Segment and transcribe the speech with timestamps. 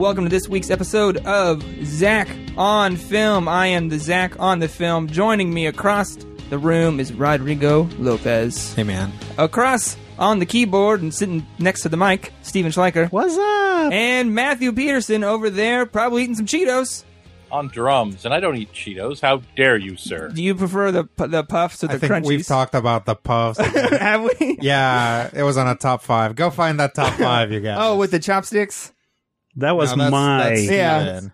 [0.00, 3.46] Welcome to this week's episode of Zach on Film.
[3.48, 5.08] I am the Zach on the Film.
[5.08, 6.16] Joining me across
[6.48, 8.72] the room is Rodrigo Lopez.
[8.72, 9.12] Hey, man.
[9.36, 13.12] Across on the keyboard and sitting next to the mic, Steven Schleicher.
[13.12, 13.92] What's up?
[13.92, 17.04] And Matthew Peterson over there, probably eating some Cheetos.
[17.52, 19.20] on drums, and I don't eat Cheetos.
[19.20, 20.30] How dare you, sir?
[20.30, 22.26] Do you prefer the the puffs or the I think crunchies?
[22.26, 23.58] we've talked about the puffs.
[23.98, 24.56] Have we?
[24.62, 26.36] yeah, it was on a top five.
[26.36, 27.76] Go find that top five, you guys.
[27.78, 28.92] Oh, with the chopsticks.
[29.56, 30.48] That was No, that's- my.
[30.50, 31.02] that's Yeah.
[31.16, 31.32] Steven.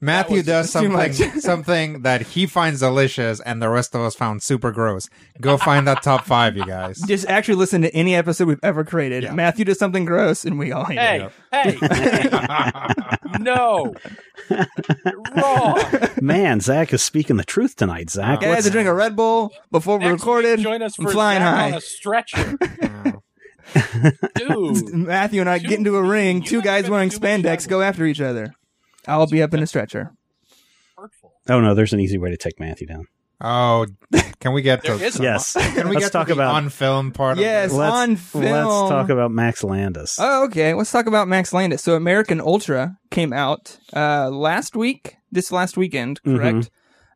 [0.00, 1.14] Matthew was does too much.
[1.14, 5.08] something something that he finds delicious, and the rest of us found super gross.
[5.40, 7.00] Go find that top five, you guys.
[7.08, 9.24] Just actually listen to any episode we've ever created.
[9.24, 9.32] Yeah.
[9.34, 11.32] Matthew does something gross, and we all hate it.
[11.50, 12.28] Hey, hey,
[13.40, 13.92] no,
[15.36, 15.82] wrong.
[16.20, 18.44] Man, Zach is speaking the truth tonight, Zach.
[18.44, 20.58] I had to drink a Red Bull before we Next recorded.
[20.58, 21.66] week, join us I'm for flying Zach high.
[21.72, 22.58] on a stretcher.
[24.36, 24.88] Dude.
[24.94, 26.42] Matthew and I Two- get into a ring.
[26.42, 28.54] Two guys guys wearing too spandex go after each other.
[29.06, 30.12] I'll be up in a stretcher.
[30.96, 31.32] Hurtful.
[31.48, 33.06] Oh no, there's an easy way to take Matthew down.
[33.40, 33.86] Oh,
[34.40, 35.52] can we get to There is Yes.
[35.52, 36.56] Can we Let's get talk to the about.
[36.56, 37.38] on film part?
[37.38, 37.66] Yes.
[37.66, 37.78] Of this?
[37.78, 38.44] let's, on film.
[38.44, 40.16] let's talk about Max Landis.
[40.20, 40.74] Oh, okay.
[40.74, 41.80] Let's talk about Max Landis.
[41.82, 46.36] So, American Ultra came out uh, last week, this last weekend, Mhm.
[46.36, 46.70] correct?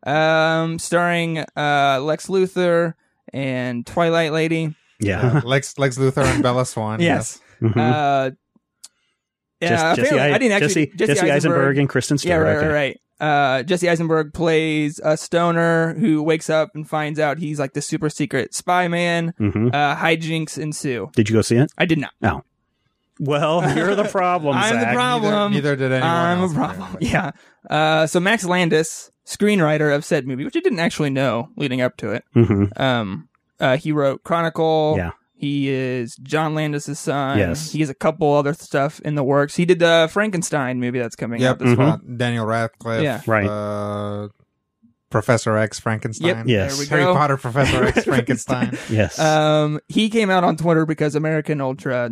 [0.06, 2.94] Um, starring uh, Lex Luthor
[3.32, 4.76] and Twilight Lady.
[5.02, 5.40] Yeah.
[5.44, 7.00] Lex Lex Luthor and Bella Swan.
[7.00, 7.40] Yes.
[7.60, 7.76] Mhm.
[7.76, 8.30] Uh,
[9.60, 10.86] yeah, Just- Jesse, I, I didn't actually.
[10.96, 12.42] Jesse, Jesse Eisenberg and Kristen Yeah, Stewart.
[12.44, 12.66] right, okay.
[12.66, 12.98] right, right.
[13.20, 17.80] Uh, Jesse Eisenberg plays a stoner who wakes up and finds out he's like the
[17.82, 19.32] super secret spy man.
[19.38, 19.72] Mhm.
[19.72, 21.08] Uh, hijinks ensue.
[21.14, 21.70] Did you go see it?
[21.78, 22.10] I did not.
[22.20, 22.42] No.
[23.20, 25.52] Well, you're the problem, I'm the problem.
[25.52, 26.50] Neither, neither did anyone I'm else.
[26.52, 26.96] a problem.
[27.00, 27.30] Yeah.
[27.70, 31.96] Uh, so Max Landis, screenwriter of said movie, which I didn't actually know leading up
[31.98, 32.24] to it.
[32.34, 32.80] Mhm.
[32.80, 33.28] Um,
[33.62, 34.94] uh, he wrote Chronicle.
[34.98, 35.12] Yeah.
[35.34, 37.36] He is John Landis' son.
[37.38, 37.72] Yes.
[37.72, 39.56] He has a couple other stuff in the works.
[39.56, 41.50] He did the Frankenstein movie that's coming Yep.
[41.50, 41.88] out this fall.
[41.88, 43.02] uh, Daniel Radcliffe.
[43.02, 43.22] Yeah.
[43.26, 43.46] Right.
[43.48, 44.28] Uh,
[45.10, 46.28] Professor X Frankenstein.
[46.28, 46.46] Yep.
[46.46, 46.72] Yes.
[46.88, 47.14] There we Harry.
[47.14, 48.78] Potter Professor X Frankenstein.
[48.88, 49.18] Yes.
[49.18, 52.10] Um, he came out on Twitter because American Ultra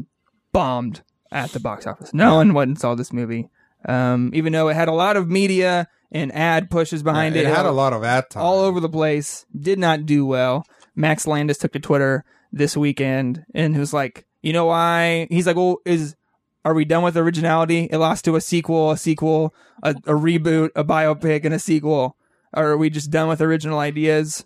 [0.52, 2.12] bombed at the box office.
[2.12, 3.48] No one went and saw this movie.
[3.86, 7.54] Um, even though it had a lot of media and ad pushes behind it it,
[7.54, 8.42] had a lot of ad time.
[8.42, 9.46] all over the place.
[9.58, 10.64] Did not do well.
[10.94, 15.56] Max Landis took to Twitter this weekend and was like, "You know why?" He's like,
[15.56, 16.16] "Well, is
[16.64, 17.88] are we done with originality?
[17.90, 22.16] It lost to a sequel, a sequel, a, a reboot, a biopic, and a sequel.
[22.52, 24.44] Or are we just done with original ideas?"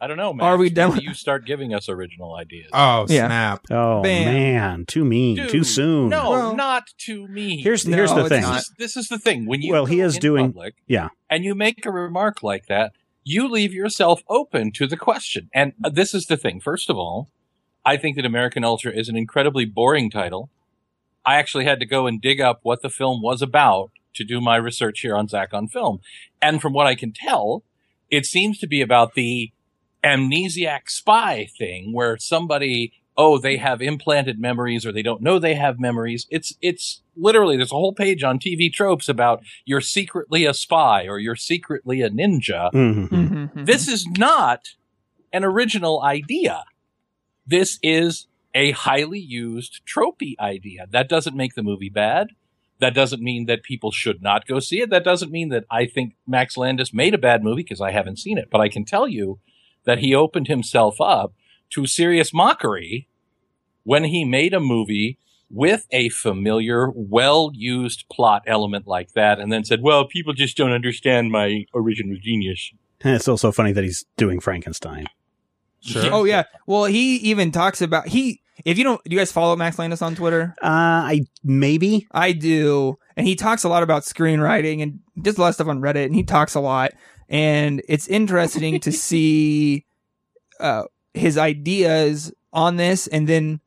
[0.00, 0.46] I don't know, man.
[0.46, 2.70] Are we done with- You start giving us original ideas.
[2.72, 3.26] Oh Yeah.
[3.26, 3.64] snap!
[3.72, 4.32] oh bam.
[4.32, 6.08] man, too mean, Dude, too soon.
[6.10, 7.60] No, Well- not too me.
[7.60, 8.42] Here's No, here's the thing.
[8.42, 9.44] this, is, this is the thing.
[9.46, 11.08] When you Well, he is in doing- public Yeah.
[11.28, 12.92] and you make a remark like that,
[13.28, 15.50] you leave yourself open to the question.
[15.54, 16.60] And this is the thing.
[16.60, 17.28] First of all,
[17.84, 20.48] I think that American Ultra is an incredibly boring title.
[21.26, 24.40] I actually had to go and dig up what the film was about to do
[24.40, 26.00] my research here on Zach on Film.
[26.40, 27.64] And from what I can tell,
[28.10, 29.52] it seems to be about the
[30.02, 35.54] amnesiac spy thing where somebody oh they have implanted memories or they don't know they
[35.54, 40.46] have memories it's it's literally there's a whole page on TV tropes about you're secretly
[40.46, 43.08] a spy or you're secretly a ninja Mhm.
[43.10, 43.66] Mhm.
[43.66, 44.68] this is not
[45.32, 46.64] an original idea
[47.46, 50.86] this is a highly used tropey idea.
[50.90, 52.28] That doesn't make the movie bad.
[52.80, 54.90] That doesn't mean that people should not go see it.
[54.90, 58.18] That doesn't mean that I think Max Landis made a bad movie because I haven't
[58.18, 58.48] seen it.
[58.50, 59.38] But I can tell you
[59.84, 61.32] that he opened himself up
[61.70, 63.07] to serious mockery
[63.84, 65.18] when he made a movie
[65.50, 70.56] with a familiar, well used plot element like that and then said, well, people just
[70.56, 72.70] don't understand my original genius.
[73.00, 75.06] And it's also funny that he's doing Frankenstein.
[75.80, 76.12] Sure.
[76.12, 76.44] Oh yeah.
[76.66, 78.42] Well, he even talks about he.
[78.64, 80.54] If you don't, do you guys follow Max Landis on Twitter?
[80.60, 82.08] Uh, I maybe.
[82.10, 85.68] I do, and he talks a lot about screenwriting and does a lot of stuff
[85.68, 86.90] on Reddit, and he talks a lot,
[87.28, 89.86] and it's interesting to see
[90.58, 90.84] uh,
[91.14, 93.60] his ideas on this, and then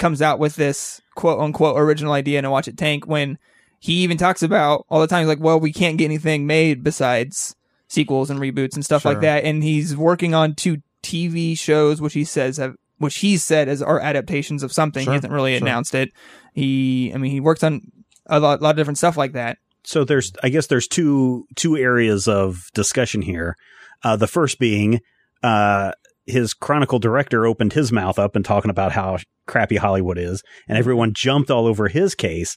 [0.00, 3.06] comes out with this quote unquote original idea and watch it tank.
[3.06, 3.38] When
[3.78, 6.82] he even talks about all the time, he's like, "Well, we can't get anything made
[6.82, 7.54] besides
[7.86, 12.14] sequels and reboots and stuff like that," and he's working on two TV shows, which
[12.14, 12.74] he says have.
[12.98, 15.04] Which he said as are adaptations of something.
[15.04, 15.66] Sure, He hasn't really sure.
[15.66, 16.10] announced it.
[16.52, 17.80] He, I mean, he works on
[18.26, 19.56] a lot, lot of different stuff like that.
[19.84, 23.56] So there's, I guess there's two two areas of discussion here.
[24.04, 25.00] Uh, the first being,
[25.42, 25.92] uh,
[26.30, 30.78] his Chronicle director opened his mouth up and talking about how crappy Hollywood is, and
[30.78, 32.56] everyone jumped all over his case.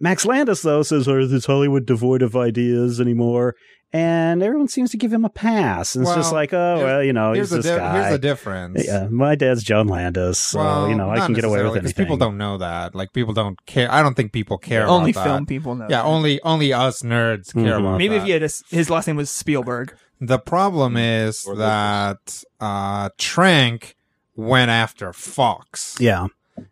[0.00, 3.54] Max Landis though says, "Are is Hollywood devoid of ideas anymore?"
[3.92, 5.94] And everyone seems to give him a pass.
[5.94, 8.00] And it's just like, oh well, you know, here's he's this di- guy.
[8.00, 8.84] here's the difference.
[8.84, 11.68] Yeah, my dad's John Landis, so Well, you know I can get away with necessarily,
[11.78, 12.04] 'cause anything.
[12.04, 12.96] People don't know that.
[12.96, 13.88] Like people don't care.
[13.92, 14.84] I don't think people care.
[14.88, 15.48] Only about film that.
[15.48, 15.84] people know.
[15.88, 16.06] Yeah, that.
[16.06, 17.78] only only us nerds care Mhm.
[17.80, 17.98] about.
[17.98, 18.22] Maybe that.
[18.22, 19.94] if you had a, his last name was Spielberg.
[20.26, 23.96] The problem is Or that uh, Trank
[24.36, 26.28] went after Fox, Yeah,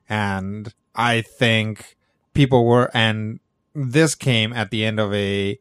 [0.08, 1.96] and I think
[2.34, 3.40] people were, and
[3.75, 5.58] this came at the end of a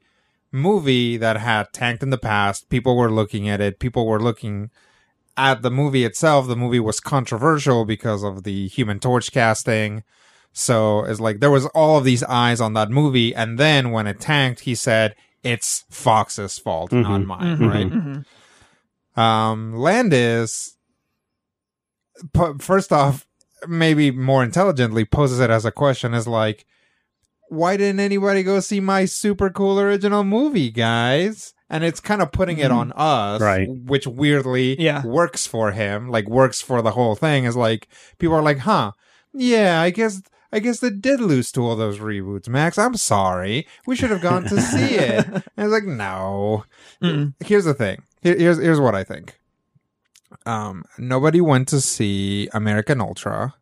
[0.51, 2.69] movie that had tanked in the past.
[2.69, 3.79] People were looking at it.
[3.79, 4.69] People were looking
[5.38, 6.47] at the movie itself.
[6.47, 10.03] The movie was controversial because of the Human Torch casting.
[10.53, 14.07] So it's like there was all of these eyes on that movie, and then when
[14.07, 17.25] it tanked, he said it's Fox's fault, not Mhm.
[17.25, 17.69] mine, Mhm.
[17.69, 17.89] right?
[19.17, 19.19] Mhm.
[19.21, 20.75] Um, Landis,
[22.33, 23.25] pu- first off,
[23.67, 26.65] maybe more intelligently poses it as a question is like,
[27.49, 31.53] why didn't anybody go see my super cool original movie, guys?
[31.69, 33.67] And it's kind of putting it on us, Right.
[33.69, 35.05] Which weirdly Yeah.
[35.05, 37.45] works for him, like works for the whole thing.
[37.45, 37.88] Is like
[38.19, 38.91] people are like, huh,
[39.33, 40.21] yeah, I guess.
[40.51, 42.77] I guess they did lose to all those reboots, Max.
[42.77, 43.68] I'm sorry.
[43.86, 45.25] We should have gone to see it.
[45.25, 46.65] And was like, no.
[47.01, 47.33] Mm-mm.
[47.39, 48.03] Here's the thing.
[48.21, 49.39] Here, here's here's what I think.
[50.45, 53.56] Um, nobody went to see American Ultra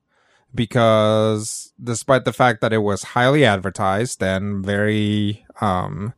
[0.54, 6.14] because, despite the fact that it was highly advertised and very um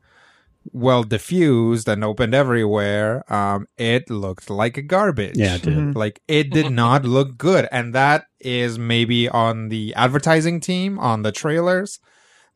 [0.74, 5.36] well diffused and opened everywhere, um, it looked like garbage.
[5.38, 5.76] yeah, it did.
[5.78, 5.96] Mhm.
[5.96, 7.68] Like it did not look good.
[7.72, 12.00] And that is maybe on the advertising team, on the trailers,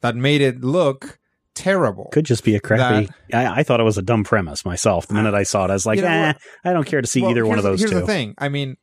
[0.01, 1.19] that made it look
[1.55, 2.09] terrible.
[2.11, 3.09] Could just be a crappy.
[3.33, 5.07] I, I thought it was a dumb premise myself.
[5.07, 6.37] The minute I saw it, I was like, You know eh, what?
[6.63, 8.01] I don't care to see Well, either one of those Here's two.
[8.01, 8.35] the thing.
[8.37, 8.77] I mean,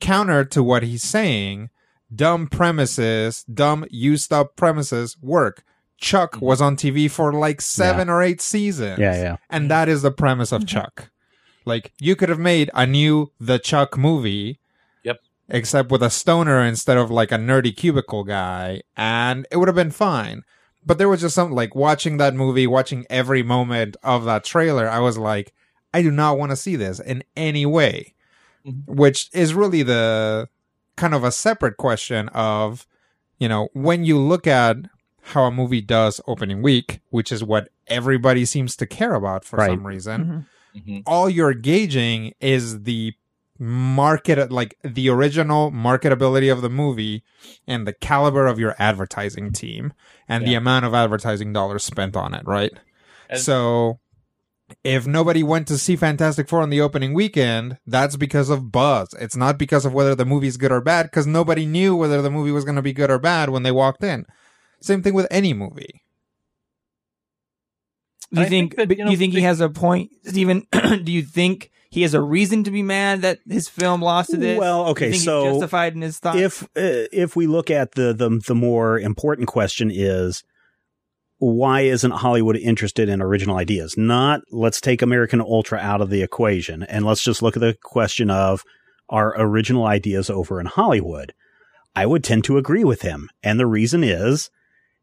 [0.00, 1.70] counter to what he's saying,
[2.14, 5.62] dumb premises, dumb used up premises work.
[6.02, 8.98] Chuck was on TV for like seven or eight seasons.
[8.98, 9.36] Yeah, yeah.
[9.48, 11.10] And that is the premise of Chuck.
[11.64, 14.58] Like, you could have made a new The Chuck movie.
[15.04, 15.20] Yep.
[15.48, 18.82] Except with a stoner instead of like a nerdy cubicle guy.
[18.96, 20.42] And it would have been fine.
[20.84, 24.88] But there was just something like watching that movie, watching every moment of that trailer.
[24.88, 25.52] I was like,
[25.94, 28.14] I do not want to see this in any way.
[28.66, 28.86] Mhm.
[28.86, 30.48] Which is really the
[30.96, 32.88] kind of a separate question of,
[33.38, 34.76] you know, when you look at
[35.22, 39.56] how a movie does opening week, which is what everybody seems to care about for
[39.56, 39.70] Right.
[39.70, 40.82] some reason, Mhm.
[40.86, 41.02] Mhm.
[41.06, 43.14] all you're gauging is the
[43.58, 47.22] market, like the original marketability of the movie
[47.66, 49.92] and the caliber of your advertising team
[50.28, 52.72] and the amount of advertising dollars spent on it, right?
[53.30, 54.00] And- so
[54.82, 59.14] if nobody went to see Fantastic Four on the opening weekend, that's because of buzz.
[59.20, 62.30] It's not because of whether the movie's good or bad, because nobody knew whether the
[62.30, 64.24] movie was going to be good or bad when they walked in.
[64.82, 66.02] Same thing with any movie.
[68.32, 68.74] Do you think?
[68.74, 70.66] think that, you do you know, think he has a point, Stephen?
[70.72, 74.38] do you think he has a reason to be mad that his film lost to
[74.38, 74.58] this?
[74.58, 76.38] Well, Do okay, you think so justified in his thoughts.
[76.38, 80.42] if uh, if we look at the, the the more important question is
[81.38, 83.98] why isn't Hollywood interested in original ideas?
[83.98, 87.76] Not let's take American Ultra out of the equation and let's just look at the
[87.82, 88.62] question of
[89.08, 91.34] are original ideas over in Hollywood?
[91.94, 93.28] I would tend to agree with him.
[93.42, 94.50] And the reason is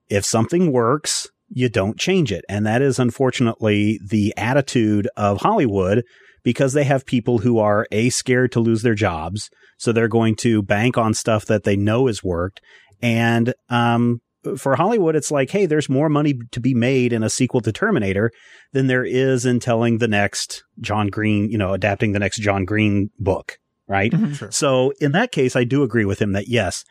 [0.10, 2.46] if something works, you don't change it.
[2.48, 6.04] And that is unfortunately the attitude of Hollywood
[6.44, 9.50] because they have people who are a scared to lose their jobs.
[9.78, 12.62] So they're going to bank on stuff that they know has worked.
[13.02, 14.22] And, um,
[14.58, 17.74] for Hollywood, it's like, hey, there's more money to be made in a sequel to
[17.74, 18.32] Terminator
[18.72, 22.64] than there is in telling the next John Green, you know, adapting the next John
[22.64, 24.12] Green book, right?
[24.12, 24.36] Mhm.
[24.36, 24.52] Sure.
[24.52, 26.86] So in that case, I do agree with him that yes,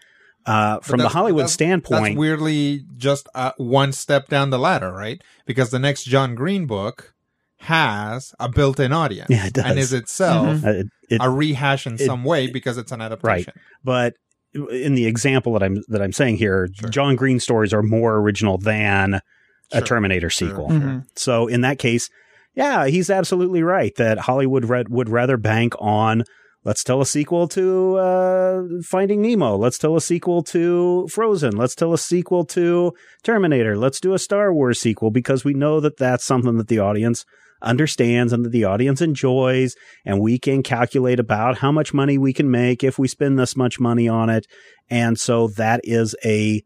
[0.46, 4.92] uh, from the Hollywood that's- standpoint, That's weirdly just uh, one step down the ladder,
[4.92, 5.20] right?
[5.46, 7.12] Because the next John Green book
[7.60, 9.64] has a built-in audience, Yeah, it does.
[9.64, 10.64] and is itself Mhm.
[10.64, 13.52] uh, it, it- a rehash in it- some way because it's an adaptation.
[13.56, 13.62] Right.
[13.84, 14.14] but
[14.72, 16.88] in the example that I'm that I'm saying here, Sure.
[16.88, 19.20] John Green stories are more original than a
[19.78, 19.80] Sure.
[19.86, 20.70] Terminator Sure, sequel.
[20.70, 20.78] sure.
[20.80, 21.04] Mhm.
[21.16, 22.08] So in that case,
[22.54, 26.24] yeah, he's absolutely right that Hollywood read, would rather bank on
[26.68, 31.74] let's tell a sequel to uh, Finding Nemo, let's tell a sequel to Frozen, let's
[31.74, 32.92] tell a sequel to
[33.24, 36.78] Terminator, let's do a Star Wars sequel because we know that that's something that the
[36.78, 37.24] audience
[37.62, 42.34] understands and that the audience enjoys and we can calculate about how much money we
[42.34, 44.46] can make if we spend this much money on it.
[44.90, 46.62] And so that is a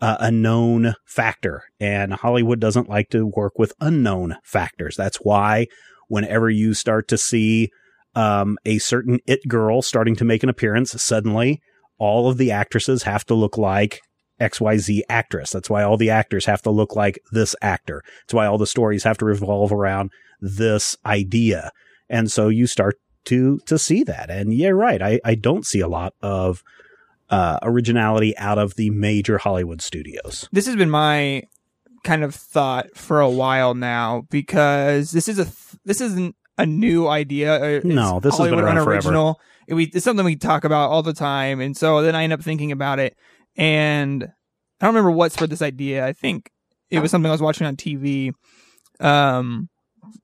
[0.00, 4.96] uh, a known factor and hollywood doesn't like to work with unknown factors.
[4.96, 5.68] That's why
[6.08, 7.70] whenever you start to see
[8.14, 11.60] um, a certain it girl starting to make an appearance suddenly
[11.98, 14.00] all of the actresses have to look like
[14.40, 15.50] xyz actress.
[15.50, 18.02] That's why all the actors have to look like this actor.
[18.24, 21.70] It's why all the stories have to revolve around this idea.
[22.08, 24.30] And so you start to to see that.
[24.30, 25.00] And yeah right.
[25.00, 26.62] I i don't see a lot of
[27.30, 30.48] uh originality out of the major hollywood studios.
[30.52, 31.44] This has been my
[32.02, 36.66] kind of thought for a while now because this is a th- this isn't a
[36.66, 37.54] new idea.
[37.62, 38.90] uh, It's No, this has been Hollywood around forever.
[38.92, 39.40] unoriginal.
[39.66, 42.32] It- we, it's something we talk about all the time, and so then I end
[42.32, 43.16] up thinking about it,
[43.56, 44.24] and
[44.80, 46.06] I don't remember what spread this idea.
[46.06, 46.50] I think
[46.90, 48.32] it was something I was watching on TV.
[49.00, 49.68] Um,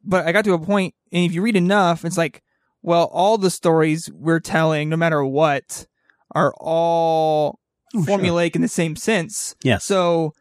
[0.05, 2.43] but I got to a point, and if you read enough, it's like,
[2.83, 5.87] well, all the stories we're telling, no matter what,
[6.35, 7.59] are all
[7.95, 8.19] Oh, sure.
[8.19, 9.57] formulaic in the same sense.
[9.65, 10.33] yes So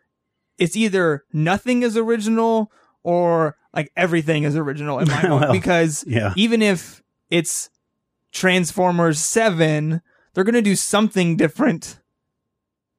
[0.60, 2.72] it's either nothing is original
[3.03, 5.41] or like everything is original in my mind.
[5.41, 7.70] Well, because yeah even if it's
[8.32, 10.01] Transformers 7,
[10.34, 12.00] they're going to do something different.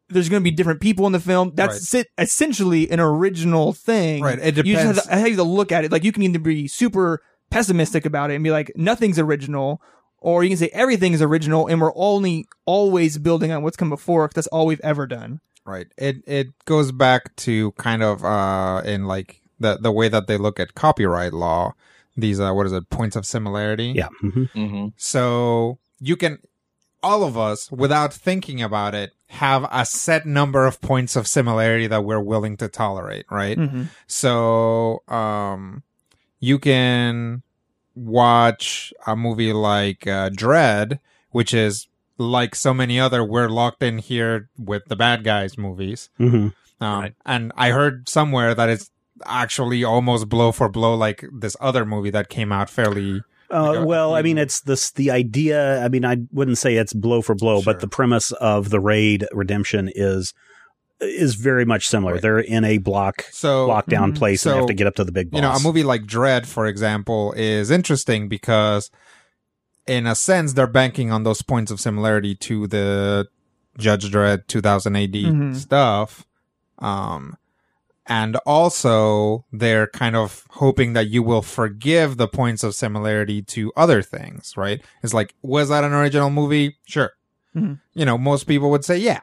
[0.09, 1.53] There's going to be different people in the film.
[1.55, 4.23] That's si- essentially an original thing.
[4.23, 4.39] Right.
[4.41, 5.09] It You just have depends.
[5.09, 5.93] to, I have to look at it.
[5.93, 9.81] Like you can either be super pessimistic about it and be like, nothing's original,
[10.19, 13.89] or you can say everything is original and we're only always building on what's come
[13.91, 15.41] before because that's all we've ever done.
[15.65, 15.87] Right.
[15.97, 20.37] It it goes back to kind of uh in like the the way that they
[20.37, 21.75] look at copyright law.
[22.17, 23.93] These uh what is it points of similarity.
[23.95, 26.39] yeah hmm hmm So you can
[27.03, 31.87] all of us without thinking about it have a set number of points of similarity
[31.87, 33.25] that we're willing to tolerate.
[33.31, 33.57] Right.
[33.57, 33.85] Mm-hmm.
[34.07, 35.83] So, um,
[36.41, 37.43] you can
[37.95, 40.99] watch a movie like uh, Dredd,
[41.31, 41.87] which is
[42.19, 46.11] like so many other we're locked in here with the bad guys movies.
[46.19, 46.49] hmm
[46.81, 47.15] Um, Right.
[47.27, 48.91] and I heard somewhere that it's
[49.27, 53.23] actually almost blow for blow like this other movie that came out fairly.
[53.51, 55.85] Uh, well, I mean, it's this the idea.
[55.85, 57.73] I mean, I wouldn't say it's blow for blow, Sure.
[57.73, 60.33] but the premise of the raid redemption is
[61.03, 62.13] is very much similar.
[62.13, 62.23] Right.
[62.23, 64.17] They're in a block So, lockdown Mhm.
[64.19, 65.39] place and So, have to get up to the big boss.
[65.39, 68.91] you know, a movie like Dredd, for example, is interesting because,
[69.87, 73.29] in a sense, they're banking on those points of similarity to the
[73.79, 75.57] Judge Dredd 2000 AD Mhm.
[75.57, 76.27] stuff.
[76.81, 77.37] Um,
[78.07, 83.73] and also they're kind of hoping that you will forgive the points of similarity to
[83.77, 84.83] other things, right?
[85.03, 86.77] It's like, was that an original movie?
[86.87, 87.13] Sure.
[87.55, 87.81] Mhm.
[87.95, 89.21] You know, most people would say, yeah,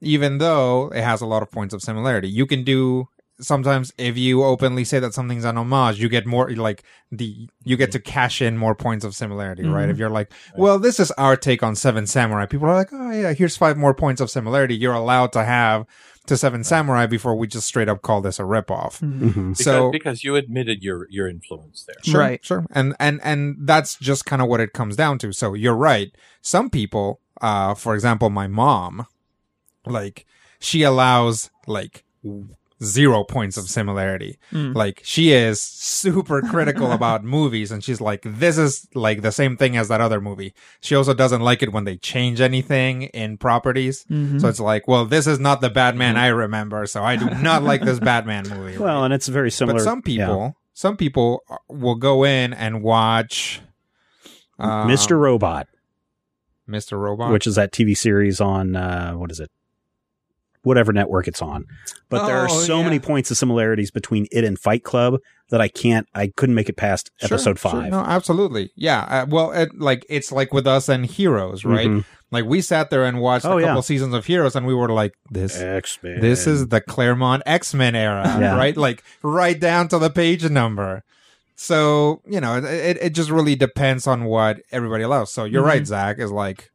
[0.00, 2.28] even though it has a lot of points of similarity.
[2.28, 3.08] You can do
[3.40, 7.74] sometimes if you openly say that something's an homage, you get more like the you
[7.76, 9.88] get to cash in more points of similarity, right?
[9.88, 9.92] Mhm.
[9.92, 13.10] If you're like, well, this is our take on Seven Samurai, people are like, oh
[13.10, 14.76] yeah, here's five more points of similarity.
[14.76, 15.86] You're allowed to have
[16.26, 19.00] to Seven Samurai before we just straight up call this a ripoff.
[19.00, 19.28] Mm-hmm.
[19.28, 19.48] Mhm.
[19.50, 21.96] Because, So because you admitted your your influence there.
[22.04, 22.44] Sure, Right.
[22.44, 22.64] Sure.
[22.70, 25.32] And and and that's just kind of what it comes down to.
[25.32, 26.12] So you're right.
[26.42, 29.06] Some people, uh, for example, my mom,
[29.86, 30.26] like
[30.58, 32.48] she allows like w-
[32.82, 34.38] zero points of similarity.
[34.52, 34.74] Mm.
[34.74, 39.56] Like she is super critical about movies and she's like, this is like the same
[39.56, 40.54] thing as that other movie.
[40.80, 44.04] She also doesn't like it when they change anything in properties.
[44.10, 44.40] Mhm.
[44.40, 47.62] So it's like, well, this is not the Batman I remember, so I do not
[47.62, 48.78] like this Batman movie.
[48.90, 49.78] Well, and it's very similar.
[49.78, 50.26] But some yeah.
[50.26, 53.60] people, some people will go in and watch
[54.58, 55.18] um, Mr.
[55.18, 55.68] Robot,
[56.68, 56.98] Mr.
[56.98, 57.30] Robot.
[57.30, 59.50] which is that TV series on uh, what is it?
[60.62, 61.64] Whatever network it's on.
[62.08, 62.84] But there are Oh, so yeah.
[62.84, 66.68] many points of similarities between it and Fight Club that I can't, I couldn't make
[66.68, 67.70] it past Sure, episode sure.
[67.72, 67.90] five.
[67.90, 68.70] No, absolutely.
[68.76, 69.00] Yeah.
[69.02, 71.88] Uh, well, it, like it's like with us and Heroes, right?
[71.88, 72.04] Mhm.
[72.32, 73.80] Like we sat there and watched Oh, a couple yeah.
[73.80, 76.20] seasons of Heroes, and we were like, "This, X-Men.
[76.20, 78.56] this is the Claremont X Men era, Yeah.
[78.56, 78.76] right?
[78.76, 81.02] Like right down to the page number."
[81.56, 85.30] So you know, it, it it just really depends on what everybody loves.
[85.32, 86.18] So you're right, Zach.
[86.20, 86.70] Is like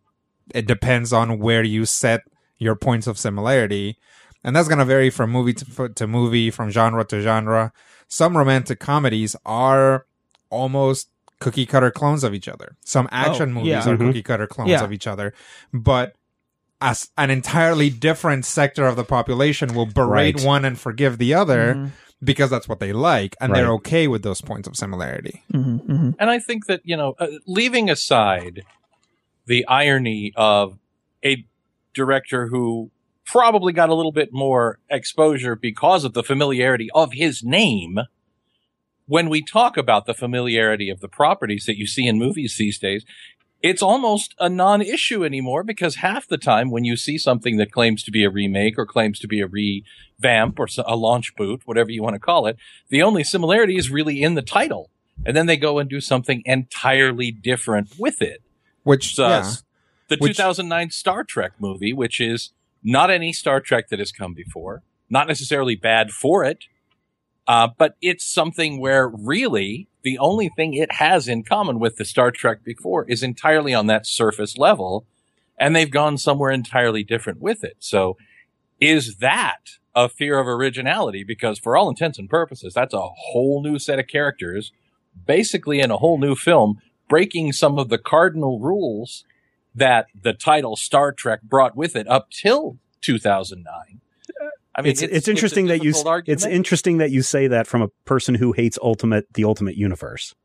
[0.54, 2.22] it depends on where you set
[2.58, 3.98] your points of similarity,
[4.44, 7.72] and that's gonna vary from movie to, to movie, from genre to genre.
[8.08, 10.06] Some romantic comedies are
[10.50, 11.10] almost
[11.40, 12.76] cookie cutter clones of each other.
[12.86, 13.90] Some action Oh, movies yeah.
[13.90, 14.08] are Mhm.
[14.08, 14.84] cookie cutter clones Yeah.
[14.84, 15.34] of each other,
[15.74, 16.16] but
[16.82, 20.46] as an entirely different sector of the population will berate Right.
[20.46, 21.92] one and forgive the other Mhm.
[22.24, 25.44] because that's what they like and they're okay with those points of similarity.
[25.54, 26.16] Mhm, mhm.
[26.20, 28.64] And I think that, you know, uh, leaving aside
[29.46, 30.78] the irony of
[31.24, 31.46] a
[31.96, 32.92] director who
[33.26, 38.00] probably got a little bit more exposure because of the familiarity of his name,
[39.08, 42.78] when we talk about the familiarity of the properties that you see in movies these
[42.78, 43.06] days,
[43.62, 48.04] it's almost a non-issue anymore because half the time when you see something that claims
[48.04, 51.90] to be a remake or claims to be a revamp or a launch boot, whatever
[51.90, 52.58] you want to call it,
[52.90, 54.92] the only similarity is really in the title.
[55.26, 58.44] And then they go and do something entirely different with it.
[58.84, 59.52] Which, So, yeah.
[60.08, 62.52] The Which- 2009 Star Trek movie, which is
[62.84, 66.66] not any Star Trek that has come before, not necessarily bad for it,
[67.48, 72.06] uh, but it's something where really the only thing it has in common with the
[72.06, 75.06] Star Trek before is entirely on that surface level,
[75.58, 77.78] and they've gone somewhere entirely different with it.
[77.80, 78.18] So,
[78.80, 81.24] is that a fear of originality?
[81.24, 84.72] Because for all intents and purposes, that's a whole new set of characters,
[85.26, 89.24] basically in a whole new film, breaking some of the cardinal rules
[89.76, 94.02] that the title Star Trek brought with it up till 2009.
[94.78, 96.28] I mean, it's, it's, interesting a that you argument.
[96.28, 100.36] it's interesting that you say that from a person who hates ultimate the ultimate universe.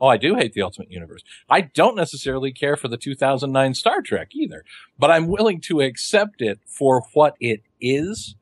[0.00, 1.22] Oh, I do hate the Ultimate Universe.
[1.48, 4.62] I don't necessarily care for the 2009 Star Trek either,
[4.98, 8.36] but I'm willing to accept it for what it is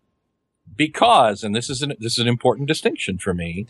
[0.74, 3.66] because, and this is an, this is an important distinction for me,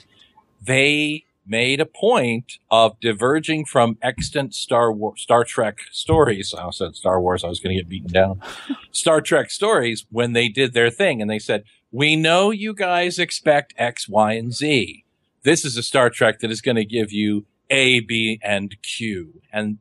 [0.62, 6.54] they made a point of diverging from extant Star War, Star Trek stories.
[6.56, 7.44] I said Star Wars.
[7.44, 8.40] I was going to get beaten down.
[8.92, 13.18] Star Trek stories when they did their thing and they said, we know you guys
[13.18, 15.04] expect X, Y, and Z.
[15.42, 19.40] This is a Star Trek that is going to give you A, B, and Q.
[19.52, 19.78] And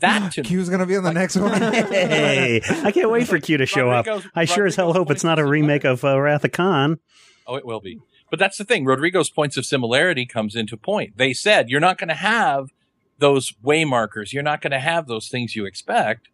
[0.00, 1.60] that to Q's gonna be on the Like- next one.
[1.60, 4.06] Hey, I can't wait for Q to show up.
[4.06, 6.98] Rodrigo's- I sure as hell hope it's not a remake of uh, Wrath of Khan.
[7.46, 8.00] Oh, it will be.
[8.30, 8.84] But that's the thing.
[8.84, 11.16] Rodrigo's points of similarity comes into point.
[11.16, 12.70] They said you're not going to have
[13.18, 14.32] those way markers.
[14.32, 16.28] You're not going to have those things you expect,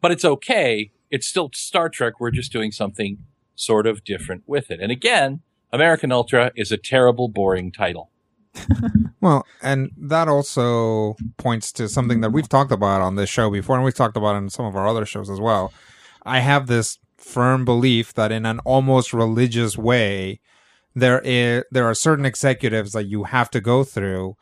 [0.00, 0.92] but it's okay.
[1.10, 2.20] It's still Star Trek.
[2.20, 3.18] We're just doing something
[3.54, 4.80] sort of different with it.
[4.80, 5.40] And again,
[5.72, 8.10] American Ultra is a terrible, boring title.
[9.26, 13.74] Well, and that also points to something that we've talked about on this show before,
[13.74, 15.72] and we've talked about in some of our other shows as well.
[16.24, 20.38] I have this firm belief that in an almost religious way,
[20.96, 24.34] there is there are certain executives that you have to go through,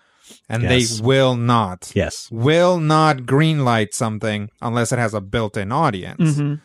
[0.49, 0.71] and Yes.
[0.99, 2.29] they will not Yes.
[2.31, 6.37] will not greenlight something unless it has a built-in audience.
[6.39, 6.61] Mhm.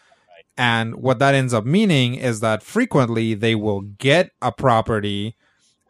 [0.57, 5.35] And what that ends up meaning is that frequently they will get a property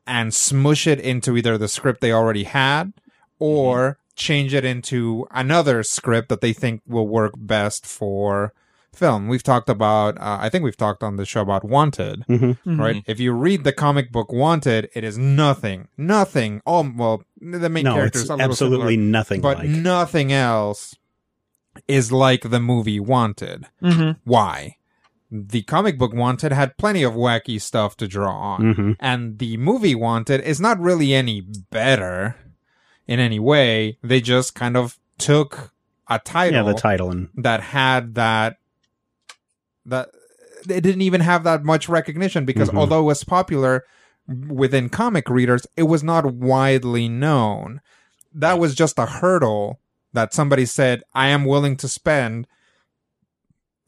[0.07, 2.93] and smush it into either the script they already had
[3.39, 8.53] or change it into another script that they think will work best for
[8.93, 9.28] film.
[9.28, 13.04] We've talked about, uh, I think we've talked on the show about Wanted, hmm right?
[13.08, 16.62] If you read the comic book Wanted, it is nothing, nothing.
[16.65, 19.69] Oh, well, the main No, character it's is absolutely similar, nothing but like.
[19.69, 20.95] nothing else
[21.88, 23.67] is like the movie Wanted.
[23.82, 24.17] Mhm.
[24.23, 24.75] Why?
[25.32, 28.62] The comic book Wanted had plenty of wacky stuff to draw on.
[28.73, 28.95] Mhm.
[28.99, 32.36] And the movie Wanted is not really any better
[33.08, 33.97] in any way.
[34.04, 35.71] They just kind of took
[36.10, 38.58] a title Yeah, the title and that had that
[39.89, 40.10] that
[40.69, 42.78] it didn't even have that much recognition because Mhm.
[42.78, 43.84] although it was popular
[44.47, 47.82] within comic readers, it was not widely known.
[48.34, 49.80] That was just a hurdle
[50.13, 52.47] that somebody said, I am willing to spend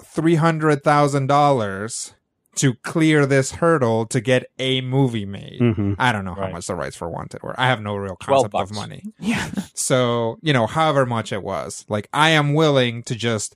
[0.01, 2.13] three hundred thousand dollars
[2.55, 5.59] to clear this hurdle to get a movie made.
[5.61, 5.95] Mhm.
[5.97, 6.53] I don't know how Right.
[6.53, 7.57] much the rights for Wanted were.
[7.57, 9.03] I have no real concept of money.
[9.19, 9.47] Yeah.
[9.73, 13.55] So, you know, however much it was, like I am willing to just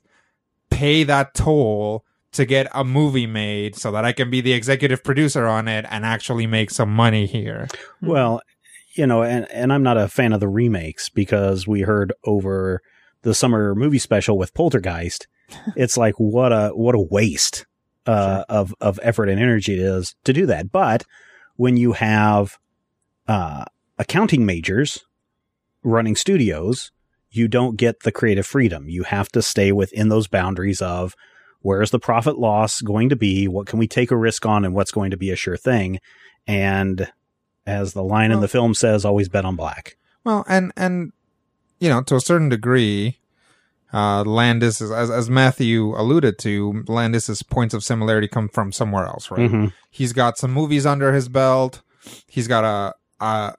[0.70, 5.02] pay that toll to get a movie made so that I can be the executive
[5.02, 7.68] producer on it and actually make some money here.
[8.02, 8.42] Well,
[8.94, 12.82] you know, and and I'm not a fan of the remakes because we heard over
[13.22, 15.26] the summer movie special with Poltergeist,
[15.76, 17.66] it's like what a what a waste
[18.06, 20.70] uh, of of effort and energy it is to do that.
[20.70, 21.04] But
[21.56, 22.58] when you have
[23.26, 23.64] uh,
[23.98, 25.04] accounting majors
[25.82, 26.90] running studios,
[27.30, 28.88] you don't get the creative freedom.
[28.88, 31.14] You have to stay within those boundaries of
[31.66, 34.74] where's the profit loss going to be, what can we take a risk on, and
[34.74, 35.98] what's going to be a sure thing.
[36.46, 37.10] And
[37.66, 39.96] as the line in the film says, always bet on black.
[40.24, 41.12] Well, and and
[41.80, 43.18] you know, to a certain degree,
[43.92, 49.06] uh, Landis is as as Matthew alluded to, Landis's points of similarity come from somewhere
[49.06, 49.50] else, right?
[49.50, 49.72] Mhm.
[49.90, 51.82] He's got some movies under his belt.
[52.28, 53.54] He's got a a,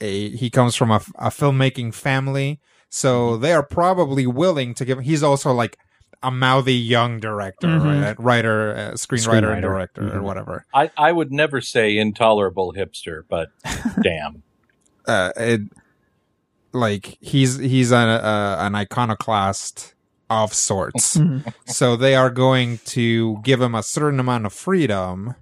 [0.00, 3.42] a he comes from a, a filmmaking family, so Mm-hmm.
[3.42, 5.00] they are probably willing to give.
[5.00, 5.76] He's also like
[6.22, 8.02] a mouthy young director, Mhm.
[8.02, 8.18] right?
[8.20, 10.22] writer, uh, screenwriter, and director, or Mhm.
[10.22, 10.66] whatever.
[10.74, 13.50] I, I would never say intolerable hipster, but
[14.02, 14.42] damn.
[15.06, 15.60] uh, it,
[16.72, 19.94] like he's he's an uh, an iconoclast
[20.30, 21.16] of sorts.
[21.16, 21.54] Mhm.
[21.66, 25.34] so they are going to give him a certain amount of freedom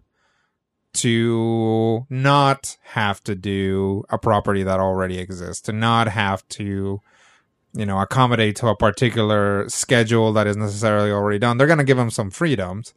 [0.94, 7.00] to not have to do a property that already exists, to not have to
[7.76, 11.58] you know accommodate to a particular schedule that is necessarily already done.
[11.58, 12.94] They're going to give him some freedoms.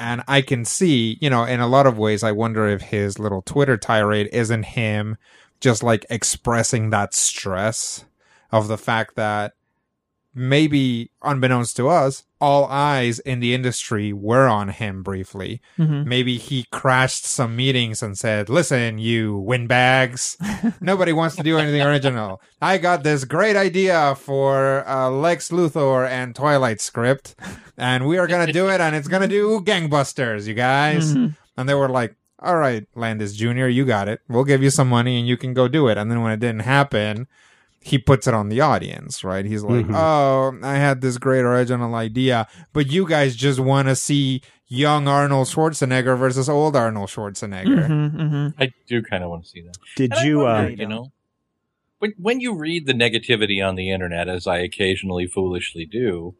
[0.00, 3.18] And I can see, you know, in a lot of ways, I wonder if his
[3.18, 5.16] little Twitter tirade isn't him
[5.60, 8.04] just like expressing that stress
[8.52, 9.54] of the fact that
[10.38, 15.60] maybe unbeknownst to us, all eyes in the industry were on him briefly.
[15.78, 16.06] Mhm.
[16.06, 20.36] Maybe he crashed some meetings and said, listen, you windbags,
[20.80, 22.40] nobody wants to do anything original.
[22.62, 27.34] I got this great idea for uh, Lex Luthor and Twilight script,
[27.76, 31.14] and we are going to do it, and it's going to do gangbusters, you guys.
[31.14, 31.36] Mhm.
[31.56, 34.20] And they were like, all right, Landis Jr., you got it.
[34.28, 35.98] We'll give you some money and you can go do it.
[35.98, 37.26] And then when it didn't happen,
[37.88, 39.44] he puts it on the audience, right?
[39.44, 39.94] He's like, Mhm.
[39.94, 45.08] oh, I had this great original idea, but you guys just want to see young
[45.08, 47.86] Arnold Schwarzenegger versus old Arnold Schwarzenegger.
[47.88, 48.14] Mhm.
[48.16, 48.54] Mhm.
[48.58, 49.76] I do kind of want to see that.
[49.96, 50.38] Did And you?
[50.40, 51.12] wonder, Uh, you know,
[51.98, 56.34] when when you read the negativity on the internet, as I occasionally foolishly do,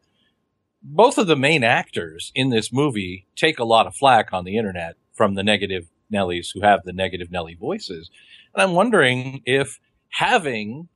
[0.81, 4.55] both of the main actors in this movie take a lot of flack on the
[4.57, 8.09] internet from the negative Nellies who have the negative Nelly voices,
[8.53, 9.79] and I'm wondering if
[10.11, 10.87] having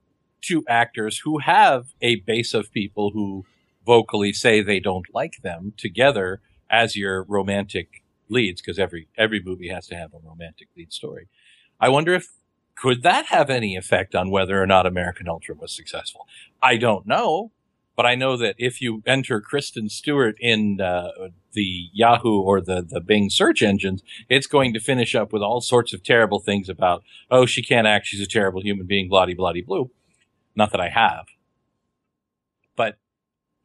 [0.43, 3.45] two actors who have a base of people who
[3.85, 9.69] vocally say they don't like them together as your romantic leads, because every every movie
[9.69, 11.27] has to have a romantic lead story.
[11.79, 12.29] I wonder if
[12.75, 16.27] could that have any effect on whether or not American Ultra was successful?
[16.61, 17.51] I don't know,
[17.95, 21.09] but I know that if you enter Kristen Stewart in uh,
[21.53, 25.61] the Yahoo or the the Bing search engines, it's going to finish up with all
[25.61, 29.33] sorts of terrible things about oh she can't act, she's a terrible human being, bloody
[29.33, 29.91] bloody blue.
[30.55, 31.25] Not that I have,
[32.75, 32.97] but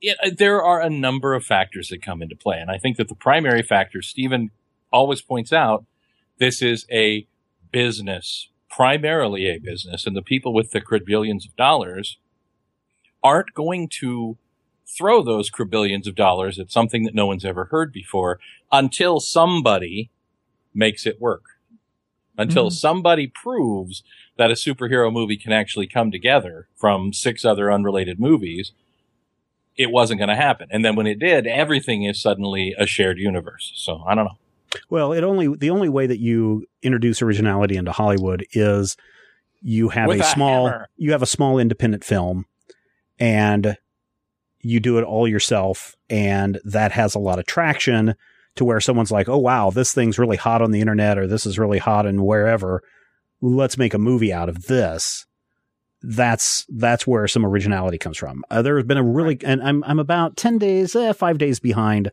[0.01, 2.97] it, uh, there are a number of factors that come into play, and I think
[2.97, 4.51] that the primary factor Stephen
[4.93, 5.85] always points out
[6.39, 7.27] this is a
[7.73, 12.19] business, primarily a business, and the people with the quadrillions of dollars
[13.23, 14.39] aren't going to
[14.87, 18.41] throw those quadrillions of dollars at something that no one's ever heard before
[18.73, 20.11] until somebody
[20.73, 21.58] makes it work.
[22.39, 22.73] Until Mhm.
[22.73, 24.03] somebody proves
[24.37, 28.71] that a superhero movie can actually come together from six other unrelated movies,
[29.77, 30.69] it wasn't going to happen.
[30.71, 33.73] And then when it did, everything is suddenly a shared universe.
[33.75, 34.39] So I don't know.
[34.89, 38.97] Well, it only the only way that you introduce originality into Hollywood is
[39.61, 40.89] you have With a a small hammer.
[40.97, 42.45] you have a small independent film
[43.19, 43.77] and
[44.61, 48.15] you do it all yourself and that has a lot of traction
[48.59, 51.47] to where someone's like, "Oh wow, this thing's really hot on the internet or this
[51.47, 52.83] is really hot and wherever.
[53.41, 55.27] Let's make a movie out of this."
[56.01, 58.45] That's that's where some originality comes from.
[58.51, 61.59] Uh, there has been a really and I'm I'm about 10 days, eh, 5 days
[61.59, 62.13] behind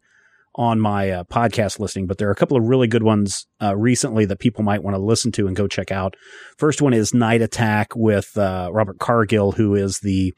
[0.56, 3.76] on my uh, podcast listening, but there are a couple of really good ones uh,
[3.76, 6.16] recently that people might want to listen to and go check out.
[6.58, 10.34] First one is Night Attack with uh, Robert Cargill, who is the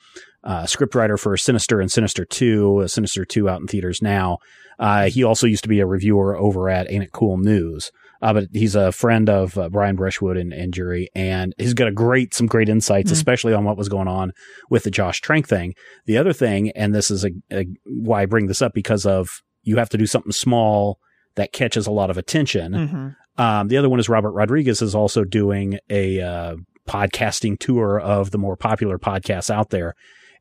[0.48, 4.38] uh, scriptwriter for Sinister and Sinister 2, uh, Sinister 2 out in theaters now.
[4.80, 7.92] Uh, he also used to be a reviewer over at Ain't It Cool News.
[8.20, 11.88] Uh, but he's a friend of uh, Brian Brushwood and, and Jury, and he's got
[11.88, 13.14] a great, some great insights, Mhm.
[13.14, 14.32] especially on what was going on
[14.72, 15.76] with the Josh Trank thing.
[16.08, 19.30] The other thing, and this is a, a, why I bring this up because of
[19.62, 20.98] you have to do something small
[21.36, 22.72] that catches a lot of attention.
[22.74, 23.16] Mhm.
[23.40, 26.56] Um, the other one is Robert Rodriguez is also doing a uh,
[26.88, 29.94] podcasting tour of the more popular podcasts out there,